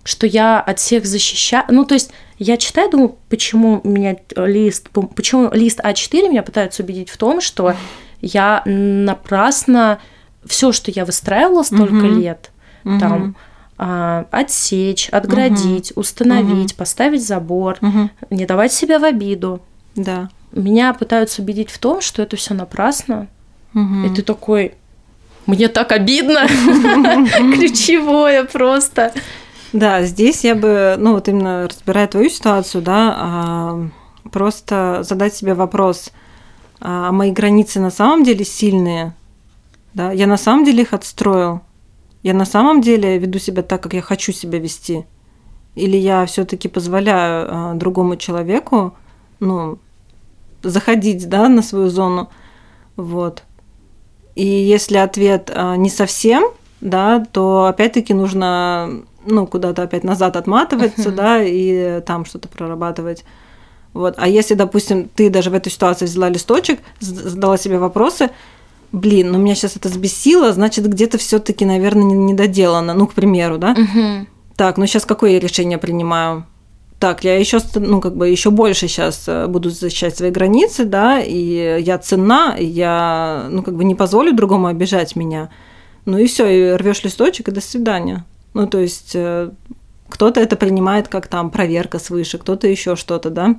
[0.06, 1.66] что я от всех защищаю.
[1.68, 7.10] Ну, то есть я читаю, думаю, почему меня лист, почему лист А4 меня пытаются убедить
[7.10, 7.74] в том, что
[8.22, 10.00] я напрасно
[10.48, 12.08] все, что я выстраивала столько угу.
[12.08, 12.52] лет,
[12.84, 13.00] угу.
[13.00, 13.36] там
[13.78, 16.02] а, отсечь, отградить, угу.
[16.02, 16.80] установить, угу.
[16.80, 18.10] поставить забор, угу.
[18.30, 19.62] не давать себя в обиду.
[19.96, 20.30] Да.
[20.52, 23.28] Меня пытаются убедить в том, что это все напрасно.
[23.76, 24.06] Угу.
[24.06, 24.74] И ты такой,
[25.46, 26.48] мне так обидно,
[27.54, 29.14] ключевое просто.
[29.74, 33.88] Да, здесь я бы, ну вот именно разбирая твою ситуацию, да, а,
[34.32, 36.12] просто задать себе вопрос,
[36.80, 39.14] а мои границы на самом деле сильные,
[39.98, 41.62] да, я на самом деле их отстроил.
[42.22, 45.06] Я на самом деле веду себя так, как я хочу себя вести.
[45.74, 48.94] Или я все-таки позволяю а, другому человеку,
[49.40, 49.80] ну,
[50.62, 52.30] заходить, да, на свою зону,
[52.96, 53.42] вот.
[54.36, 56.44] И если ответ а, не совсем,
[56.80, 61.16] да, то опять-таки нужно, ну, куда-то опять назад отматываться, uh-huh.
[61.16, 63.24] да, и там что-то прорабатывать.
[63.94, 64.14] Вот.
[64.18, 68.30] А если, допустим, ты даже в этой ситуации взяла листочек, задала себе вопросы,
[68.92, 72.94] блин, ну меня сейчас это взбесило, значит, где-то все-таки, наверное, не, не доделано.
[72.94, 73.72] Ну, к примеру, да?
[73.72, 74.28] Угу.
[74.56, 76.46] Так, ну сейчас какое я решение принимаю?
[77.00, 81.20] Так, я еще, ну, как бы еще больше сейчас э, буду защищать свои границы, да,
[81.20, 85.50] и я ценна, я, ну, как бы не позволю другому обижать меня.
[86.06, 88.26] Ну и все, и рвешь листочек, и до свидания.
[88.56, 89.52] Ну, то есть э,
[90.10, 93.56] кто-то это принимает как там проверка свыше, кто-то еще что-то, да.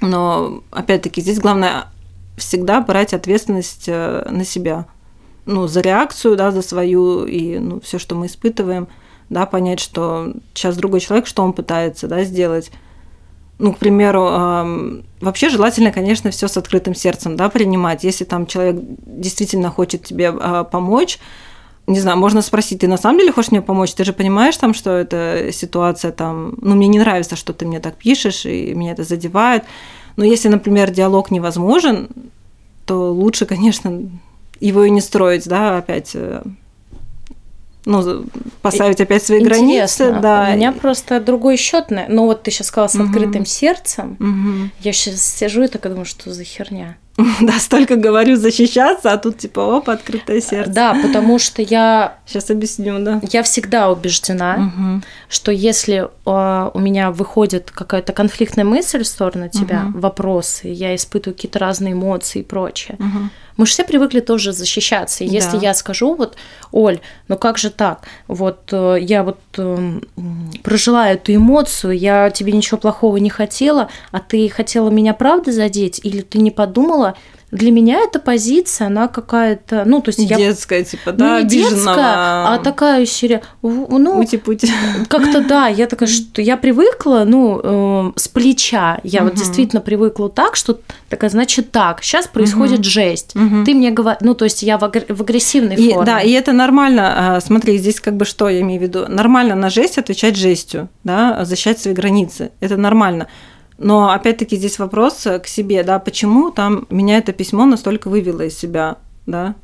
[0.00, 1.88] Но опять-таки здесь главное
[2.36, 4.86] всегда брать ответственность э, на себя.
[5.46, 8.88] Ну, за реакцию, да, за свою и ну, все, что мы испытываем,
[9.28, 12.70] да, понять, что сейчас другой человек, что он пытается, да, сделать.
[13.58, 18.04] Ну, к примеру, э, вообще желательно, конечно, все с открытым сердцем, да, принимать.
[18.04, 21.18] Если там человек действительно хочет тебе э, помочь,
[21.86, 23.94] не знаю, можно спросить, ты на самом деле хочешь мне помочь?
[23.94, 27.78] Ты же понимаешь там, что эта ситуация там, ну, мне не нравится, что ты мне
[27.78, 29.64] так пишешь, и меня это задевает.
[30.16, 32.08] Но если, например, диалог невозможен,
[32.86, 34.08] то лучше, конечно,
[34.60, 36.42] его и не строить, да, опять э,
[37.86, 38.26] ну,
[38.62, 39.64] поставить опять свои Интересно.
[39.64, 40.20] границы.
[40.20, 40.48] Да.
[40.52, 41.86] У меня просто другой счет.
[41.90, 43.46] Ну, вот ты сейчас сказала с открытым угу.
[43.46, 44.16] сердцем.
[44.18, 44.70] Угу.
[44.80, 46.96] Я сейчас сижу и такая думаю, что за херня.
[47.40, 50.70] Да, столько говорю защищаться, а тут типа оп, открытое сердце.
[50.70, 52.18] Да, потому что я...
[52.26, 53.20] Сейчас объясню, да.
[53.30, 55.02] Я всегда убеждена, угу.
[55.28, 60.00] что если э, у меня выходит какая-то конфликтная мысль в сторону тебя, угу.
[60.00, 63.30] вопросы, я испытываю какие-то разные эмоции и прочее, угу.
[63.56, 65.24] Мы же все привыкли тоже защищаться.
[65.24, 65.68] И если да.
[65.68, 66.36] я скажу, вот,
[66.72, 68.02] Оль, ну как же так?
[68.28, 70.00] Вот э, я вот э,
[70.62, 76.00] прожила эту эмоцию, я тебе ничего плохого не хотела, а ты хотела меня правда задеть,
[76.02, 77.16] или ты не подумала,
[77.52, 80.36] для меня эта позиция, она какая-то, ну, то есть я...
[80.36, 84.18] Детская, типа, ну, да, не детская, а такая серия, ну...
[84.18, 84.68] Ути-пути.
[85.08, 89.28] Как-то, да, я такая, что я привыкла, ну, э, с плеча, я угу.
[89.28, 92.88] вот действительно привыкла так, что такая, значит, так, сейчас происходит угу.
[92.88, 93.64] жесть, угу.
[93.64, 95.04] ты мне говоришь, ну, то есть я в, агр...
[95.08, 96.04] в агрессивной и, форме.
[96.04, 99.54] Да, и это нормально, а, смотри, здесь как бы что я имею в виду, нормально
[99.54, 103.28] на жесть отвечать жестью, да, защищать свои границы, это нормально.
[103.78, 108.58] Но опять-таки здесь вопрос к себе, да, почему там меня это письмо настолько вывело из
[108.58, 108.96] себя,
[109.26, 109.54] да?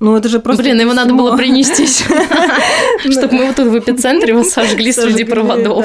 [0.00, 0.62] Ну, это же просто.
[0.62, 1.86] Блин, его надо было принести,
[3.10, 5.84] чтобы мы вот тут в эпицентре его сожгли среди проводов.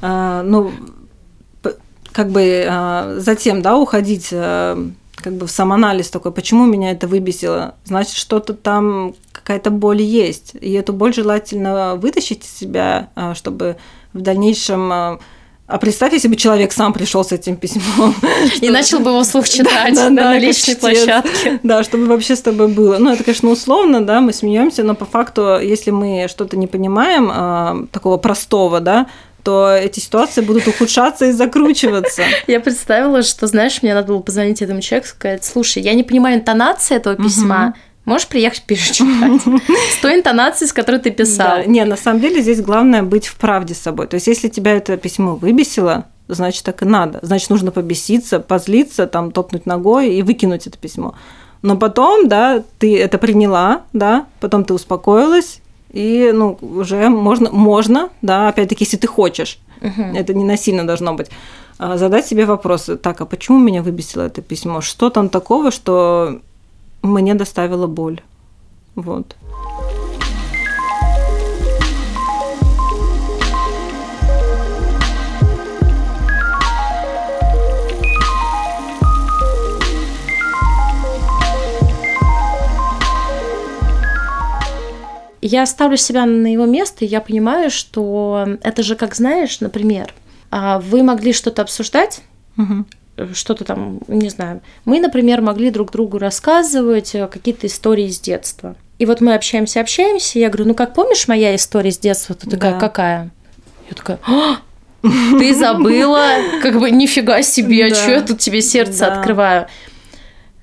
[0.00, 0.72] А, ну,
[2.12, 4.78] как бы а, затем, да, уходить а,
[5.16, 10.52] как бы в самоанализ такой, почему меня это выбесило, значит, что-то там, какая-то боль есть.
[10.58, 13.76] И эту боль желательно вытащить из себя, чтобы
[14.14, 15.18] в дальнейшем
[15.66, 18.14] А представь, если бы человек сам пришел с этим письмом.
[18.60, 21.60] И начал бы его вслух читать на личной площадке.
[21.62, 22.98] Да, чтобы вообще с тобой было.
[22.98, 27.30] Ну, это, конечно, условно, да, мы смеемся, но по факту, если мы что-то не понимаем,
[27.32, 29.06] а, такого простого, да,
[29.42, 32.22] то эти ситуации будут ухудшаться и закручиваться.
[32.46, 36.02] Я представила, что, знаешь, мне надо было позвонить этому человеку и сказать, слушай, я не
[36.02, 37.74] понимаю интонации этого письма,
[38.06, 39.42] Можешь приехать перечитать
[39.92, 41.58] с той интонацией, с которой ты писал.
[41.58, 41.64] Да.
[41.64, 44.06] Не, на самом деле здесь главное быть в правде с собой.
[44.06, 47.18] То есть, если тебя это письмо выбесило, значит, так и надо.
[47.22, 51.14] Значит, нужно побеситься, позлиться, там, топнуть ногой и выкинуть это письмо.
[51.62, 58.10] Но потом, да, ты это приняла, да, потом ты успокоилась, и, ну, уже можно, можно,
[58.22, 60.02] да, опять-таки, если ты хочешь, угу.
[60.14, 61.28] это не насильно должно быть,
[61.78, 62.96] а, задать себе вопросы.
[62.96, 64.80] Так, а почему меня выбесило это письмо?
[64.80, 66.40] Что там такого, что
[67.06, 68.20] мне доставило боль.
[68.94, 69.36] Вот.
[85.46, 90.12] я ставлю себя на его место, и я понимаю, что это же, как знаешь, например,
[90.50, 92.22] а, вы могли что-то обсуждать,
[92.56, 92.84] угу
[93.32, 94.60] что-то там, не знаю.
[94.84, 98.76] Мы, например, могли друг другу рассказывать э, какие-то истории из детства.
[98.98, 102.34] И вот мы общаемся, общаемся, и я говорю, ну как помнишь моя история из детства?
[102.34, 102.80] Ты такая, да.
[102.80, 103.30] какая?
[103.88, 104.56] Я такая, а,
[105.02, 106.28] ты забыла,
[106.62, 109.66] как бы нифига себе, а что я тут тебе сердце открываю?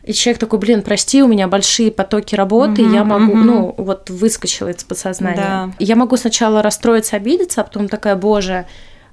[0.04, 3.38] И человек такой, блин, прости, у меня большие потоки работы, угу, я могу, угу.
[3.38, 5.38] ну, вот выскочила из подсознания.
[5.38, 5.72] Да.
[5.80, 8.66] Я могу сначала расстроиться, обидеться, а потом такая, боже,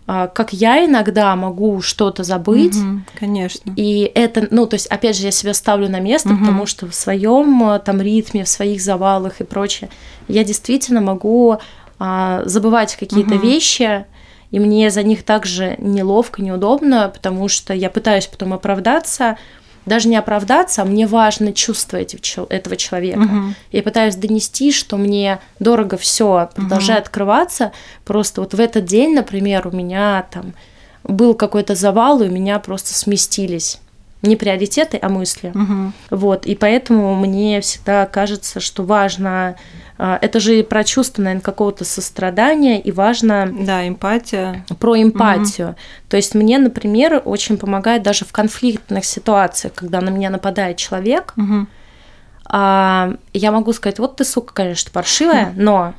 [0.06, 2.76] как я иногда могу что-то забыть.
[2.76, 3.72] Угу, конечно.
[3.76, 6.38] И это, ну, то есть, опять же, я себя ставлю на место, угу.
[6.40, 9.88] потому что в своем а, там ритме, в своих завалах и прочее,
[10.26, 11.58] я действительно могу
[11.98, 13.46] а, забывать какие-то угу.
[13.46, 14.06] вещи,
[14.50, 19.38] и мне за них также неловко, неудобно, потому что я пытаюсь потом оправдаться,
[19.90, 23.20] даже не оправдаться, а мне важно чувство этого человека.
[23.20, 23.54] Угу.
[23.72, 27.08] Я пытаюсь донести, что мне дорого все, продолжает угу.
[27.08, 27.72] открываться.
[28.04, 30.54] Просто вот в этот день, например, у меня там
[31.04, 33.80] был какой-то завал, и у меня просто сместились
[34.22, 35.52] не приоритеты, а мысли.
[35.54, 35.92] Угу.
[36.10, 39.56] Вот, и поэтому мне всегда кажется, что важно
[40.00, 43.52] это же про чувство, наверное, какого-то сострадания, и важно...
[43.52, 44.64] Да, эмпатия.
[44.78, 45.68] Про эмпатию.
[45.68, 45.76] Угу.
[46.08, 51.34] То есть мне, например, очень помогает даже в конфликтных ситуациях, когда на меня нападает человек,
[51.36, 51.66] угу.
[52.50, 55.92] я могу сказать, вот ты, сука, конечно, паршивая, но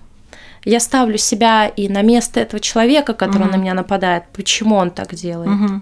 [0.66, 3.52] я ставлю себя и на место этого человека, который угу.
[3.52, 5.50] на меня нападает, почему он так делает.
[5.50, 5.82] Угу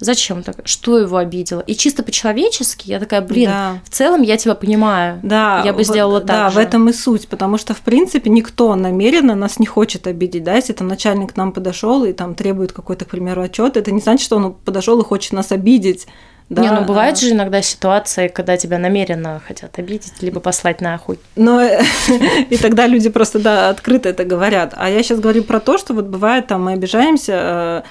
[0.00, 1.60] зачем так, что его обидело.
[1.60, 3.78] И чисто по-человечески я такая, блин, да.
[3.84, 5.20] в целом я тебя понимаю.
[5.22, 6.28] Да, я бы сделала так.
[6.28, 6.56] Да, же.
[6.56, 10.54] в этом и суть, потому что в принципе никто намеренно нас не хочет обидеть, да,
[10.54, 14.00] если там начальник к нам подошел и там требует какой-то, к примеру, отчет, это не
[14.00, 16.06] значит, что он подошел и хочет нас обидеть.
[16.48, 17.20] Да, не, ну бывает а...
[17.20, 21.18] же иногда ситуации, когда тебя намеренно хотят обидеть, либо послать нахуй.
[21.36, 21.62] Но
[22.50, 24.72] и тогда люди просто да открыто это говорят.
[24.76, 27.82] А я сейчас говорю про то, что вот бывает там мы обижаемся, э,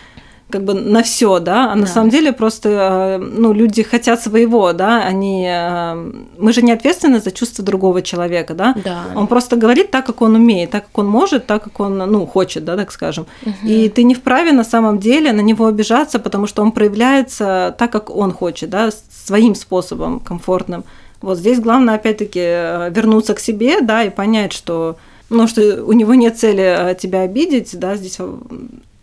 [0.50, 1.82] как бы на все, да, а да.
[1.82, 6.72] на самом деле просто, э, ну, люди хотят своего, да, они, э, мы же не
[6.72, 9.04] ответственны за чувства другого человека, да, да.
[9.14, 12.26] он просто говорит так, как он умеет, так, как он может, так, как он, ну,
[12.26, 13.56] хочет, да, так скажем, угу.
[13.64, 17.92] и ты не вправе на самом деле на него обижаться, потому что он проявляется так,
[17.92, 20.86] как он хочет, да, своим способом комфортным.
[21.22, 24.96] Вот здесь главное, опять-таки, э, вернуться к себе, да, и понять, что
[25.30, 28.18] ну, что у него нет цели тебя обидеть, да, здесь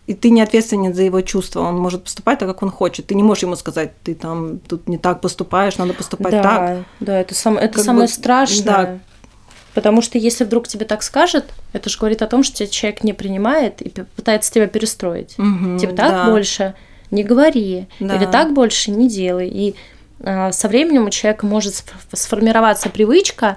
[0.07, 3.07] и ты не ответственен за его чувства, он может поступать так, как он хочет.
[3.07, 6.79] Ты не можешь ему сказать, ты там тут не так поступаешь, надо поступать да, так.
[7.01, 8.65] Да, это, сам, это самое бы, страшное.
[8.65, 8.99] Да.
[9.73, 13.03] Потому что если вдруг тебе так скажет, это же говорит о том, что тебя человек
[13.03, 15.37] не принимает и пытается тебя перестроить.
[15.39, 16.31] Угу, типа так да.
[16.31, 16.75] больше
[17.11, 18.17] не говори, да.
[18.17, 19.49] или так больше не делай.
[19.49, 19.75] И
[20.21, 21.83] э, со временем у человека может
[22.13, 23.57] сформироваться привычка,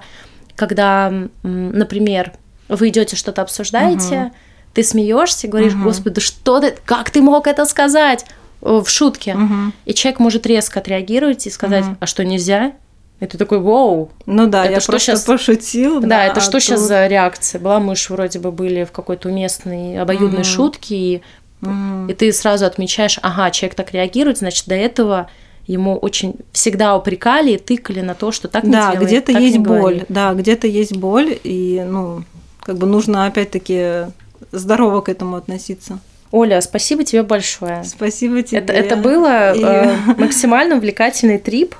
[0.56, 2.32] когда, например,
[2.68, 4.34] вы идете что-то обсуждаете, угу
[4.78, 5.82] ты смеешься, говоришь, угу.
[5.82, 8.24] господи, да что ты, как ты мог это сказать
[8.60, 9.34] в шутке?
[9.34, 9.72] Угу.
[9.86, 11.96] И человек может резко отреагировать и сказать, угу.
[11.98, 12.74] а что нельзя?
[13.18, 14.12] И ты такой, вау.
[14.24, 15.24] Ну да, это я что просто сейчас...
[15.24, 15.98] пошутил.
[15.98, 16.62] Да, да это а что тут...
[16.62, 17.80] сейчас за реакция была?
[17.80, 20.44] Мы же вроде бы были в какой-то уместной обоюдной угу.
[20.44, 21.22] шутке, и,
[21.60, 22.06] угу.
[22.06, 25.28] и ты сразу отмечаешь, ага, человек так реагирует, значит, до этого
[25.66, 29.58] ему очень всегда упрекали и тыкали на то, что так не да, делай, где-то есть
[29.58, 32.22] боль, да, где-то есть боль, и, ну,
[32.60, 34.12] как бы нужно опять-таки
[34.52, 35.98] здорово к этому относиться.
[36.30, 37.82] Оля, спасибо тебе большое.
[37.84, 38.58] Спасибо тебе.
[38.58, 39.62] Это, это было И...
[39.62, 41.74] э, максимально увлекательный трип.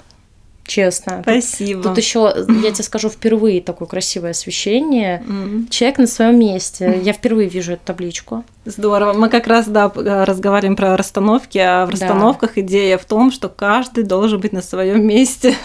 [0.67, 1.21] честно.
[1.23, 1.83] Спасибо.
[1.83, 5.23] Тут, тут еще, я тебе скажу, впервые такое красивое освещение.
[5.27, 5.69] Mm.
[5.69, 7.01] Человек на своем месте.
[7.03, 8.45] Я впервые вижу эту табличку.
[8.65, 9.13] Здорово.
[9.13, 12.61] Мы как раз, да, разговариваем про расстановки, а в расстановках да.
[12.63, 15.55] идея в том, что каждый должен быть на своем месте.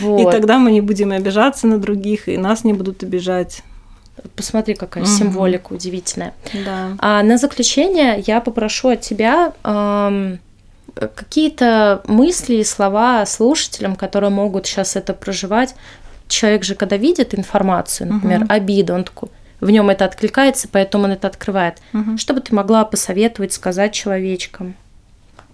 [0.00, 0.20] Вот.
[0.20, 3.62] И тогда мы не будем обижаться на других, и нас не будут обижать.
[4.36, 5.10] Посмотри, какая угу.
[5.10, 6.34] символика удивительная.
[6.64, 6.96] Да.
[6.98, 10.38] А на заключение я попрошу от тебя эм,
[10.94, 15.74] какие-то мысли и слова слушателям, которые могут сейчас это проживать.
[16.28, 18.52] Человек же, когда видит информацию, например, угу.
[18.52, 19.28] обиду, он такой,
[19.60, 21.78] в нем это откликается, поэтому он это открывает.
[21.92, 22.18] Угу.
[22.18, 24.74] Что бы ты могла посоветовать, сказать человечкам?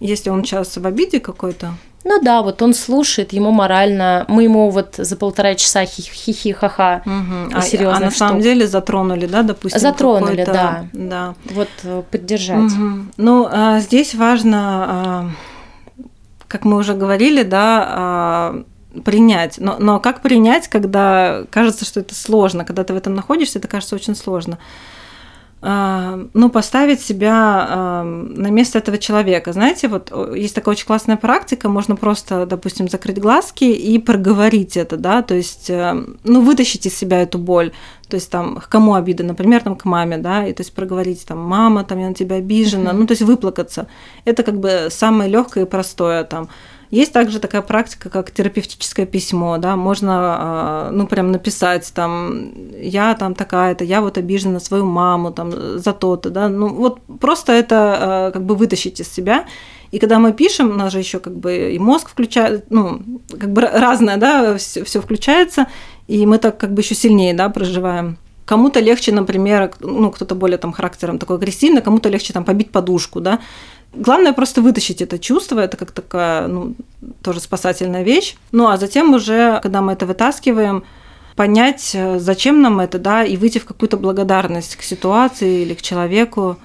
[0.00, 1.74] Если он сейчас в обиде какой-то?
[2.08, 7.52] Ну да, вот он слушает, ему морально, мы ему вот за полтора часа хихи-ха-ха угу.
[7.52, 9.78] а, а на самом деле затронули, да, допустим?
[9.78, 10.86] Затронули, да.
[10.94, 11.34] да.
[11.44, 12.72] Вот э, поддержать.
[12.72, 12.98] Угу.
[13.18, 15.30] Ну, а, здесь важно, а,
[16.48, 18.62] как мы уже говорили, да, а,
[19.04, 19.58] принять.
[19.58, 23.68] Но, но как принять, когда кажется, что это сложно, когда ты в этом находишься, это
[23.68, 24.56] кажется очень сложно.
[25.60, 29.52] А, ну, поставить себя а, на место этого человека.
[29.52, 34.96] Знаете, вот есть такая очень классная практика, можно просто, допустим, закрыть глазки и проговорить это,
[34.96, 37.72] да, то есть, э, ну, вытащить из себя эту боль,
[38.08, 41.26] то есть там к кому обида, например, там к маме, да, и то есть проговорить
[41.26, 43.88] там, мама, там я на тебя обижена, ну, то есть выплакаться.
[44.24, 46.48] Это как бы самое легкое и простое там
[46.90, 53.14] есть также такая практика, как терапевтическое письмо, да, можно, а, ну, прям написать там, я
[53.14, 57.52] там такая-то, я вот обижена на свою маму там за то-то, да, ну, вот просто
[57.52, 59.44] это а, как бы вытащить из себя,
[59.90, 63.52] и когда мы пишем, у нас же еще как бы и мозг включает, ну, как
[63.52, 65.66] бы разное, да, все, все включается,
[66.06, 68.18] и мы так как бы еще сильнее, да, проживаем.
[68.44, 73.20] Кому-то легче, например, ну, кто-то более там характером такой агрессивный, кому-то легче там побить подушку,
[73.20, 73.40] да.
[73.94, 76.74] Главное просто вытащить это чувство, это как такая, ну,
[77.22, 78.36] тоже спасательная вещь.
[78.52, 80.84] Ну, а затем уже, когда мы это вытаскиваем,
[81.36, 85.82] понять, э, зачем нам это, да, и выйти в какую-то благодарность к ситуации или к
[85.82, 86.58] человеку.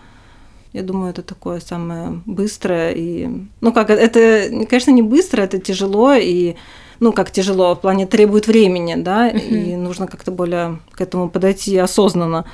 [0.74, 3.30] Я думаю, это такое самое быстрое и...
[3.62, 6.56] Ну, как, это, конечно, не быстро, это тяжело, и,
[7.00, 9.48] ну, как тяжело, в плане требует времени, да, uh-huh.
[9.48, 12.46] и нужно как-то более к этому подойти осознанно.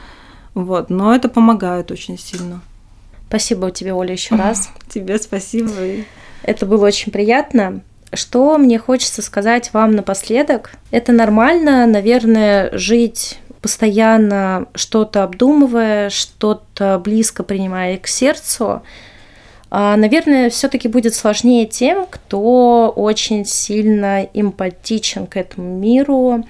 [0.53, 2.61] Вот, но это помогает очень сильно.
[3.29, 4.69] Спасибо тебе, Оля, еще раз.
[4.89, 5.71] Тебе спасибо.
[6.43, 7.81] Это было очень приятно.
[8.11, 10.71] Что мне хочется сказать вам напоследок?
[10.89, 18.81] Это нормально, наверное, жить постоянно что-то обдумывая, что-то близко принимая к сердцу.
[19.69, 26.43] А, наверное, все-таки будет сложнее тем, кто очень сильно эмпатичен к этому миру,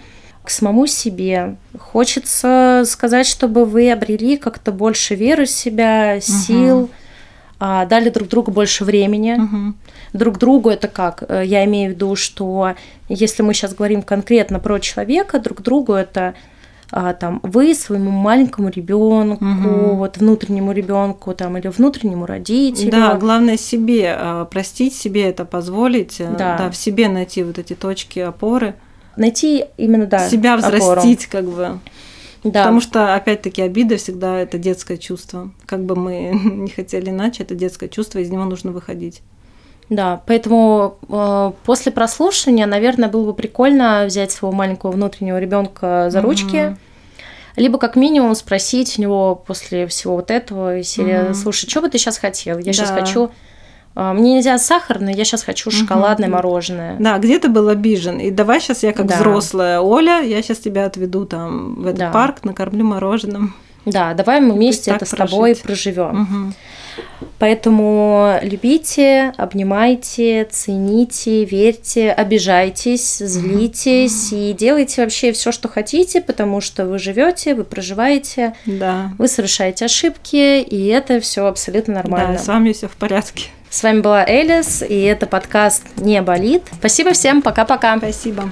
[0.49, 1.57] к самому себе.
[1.77, 6.89] Хочется сказать, чтобы вы обрели как-то больше веры в себя, сил, угу.
[7.59, 9.33] дали друг другу больше времени.
[9.33, 9.73] Угу.
[10.13, 11.23] Друг другу это как?
[11.27, 12.73] Э, я имею в виду, что
[13.09, 16.33] если мы сейчас говорим конкретно про человека, друг другу это
[16.91, 19.95] а, там вы своему маленькому ребенку, угу.
[19.97, 22.89] вот внутреннему ребенку там или внутреннему родителю.
[22.89, 26.57] Да, главное себе а, простить себе это позволить, э, да.
[26.57, 28.73] да, в себе найти вот эти точки опоры
[29.19, 31.29] найти именно, да, Себя взрастить, опору.
[31.31, 31.79] как бы.
[32.43, 32.61] Да.
[32.63, 35.51] Потому что, опять-таки, обида всегда это детское чувство.
[35.65, 39.21] Как бы мы не хотели иначе, это детское чувство, из него нужно выходить.
[39.89, 46.21] Да, поэтому э, после прослушивания, наверное, было бы прикольно взять своего маленького внутреннего ребенка за
[46.21, 46.77] ручки, mm-hmm.
[47.55, 51.33] либо как минимум спросить у него после всего вот этого серии, mm-hmm.
[51.33, 52.59] слушай, что бы ты сейчас хотел?
[52.59, 52.73] Я да.
[52.73, 53.31] сейчас хочу
[53.95, 56.35] мне нельзя сахарное, я сейчас хочу шоколадное угу.
[56.35, 56.95] мороженое.
[56.99, 58.17] Да, где ты был обижен?
[58.19, 59.15] И давай сейчас я как да.
[59.15, 62.11] взрослая Оля, я сейчас тебя отведу там в этот да.
[62.11, 63.55] парк, накормлю мороженым.
[63.85, 66.21] Да, давай мы вместе это с тобой проживем.
[66.21, 66.53] Угу.
[67.37, 76.61] Поэтому любите, обнимайте, цените, верьте, обижайтесь, злитесь mm и делайте вообще все, что хотите, потому
[76.61, 79.11] что вы живете, вы проживаете, да.
[79.17, 82.33] вы совершаете ошибки, и это все абсолютно нормально.
[82.33, 83.45] Да, с вами все в порядке.
[83.69, 86.63] С вами была Элис, и это подкаст «Не болит».
[86.79, 87.97] Спасибо всем, пока-пока.
[87.97, 88.49] Спасибо.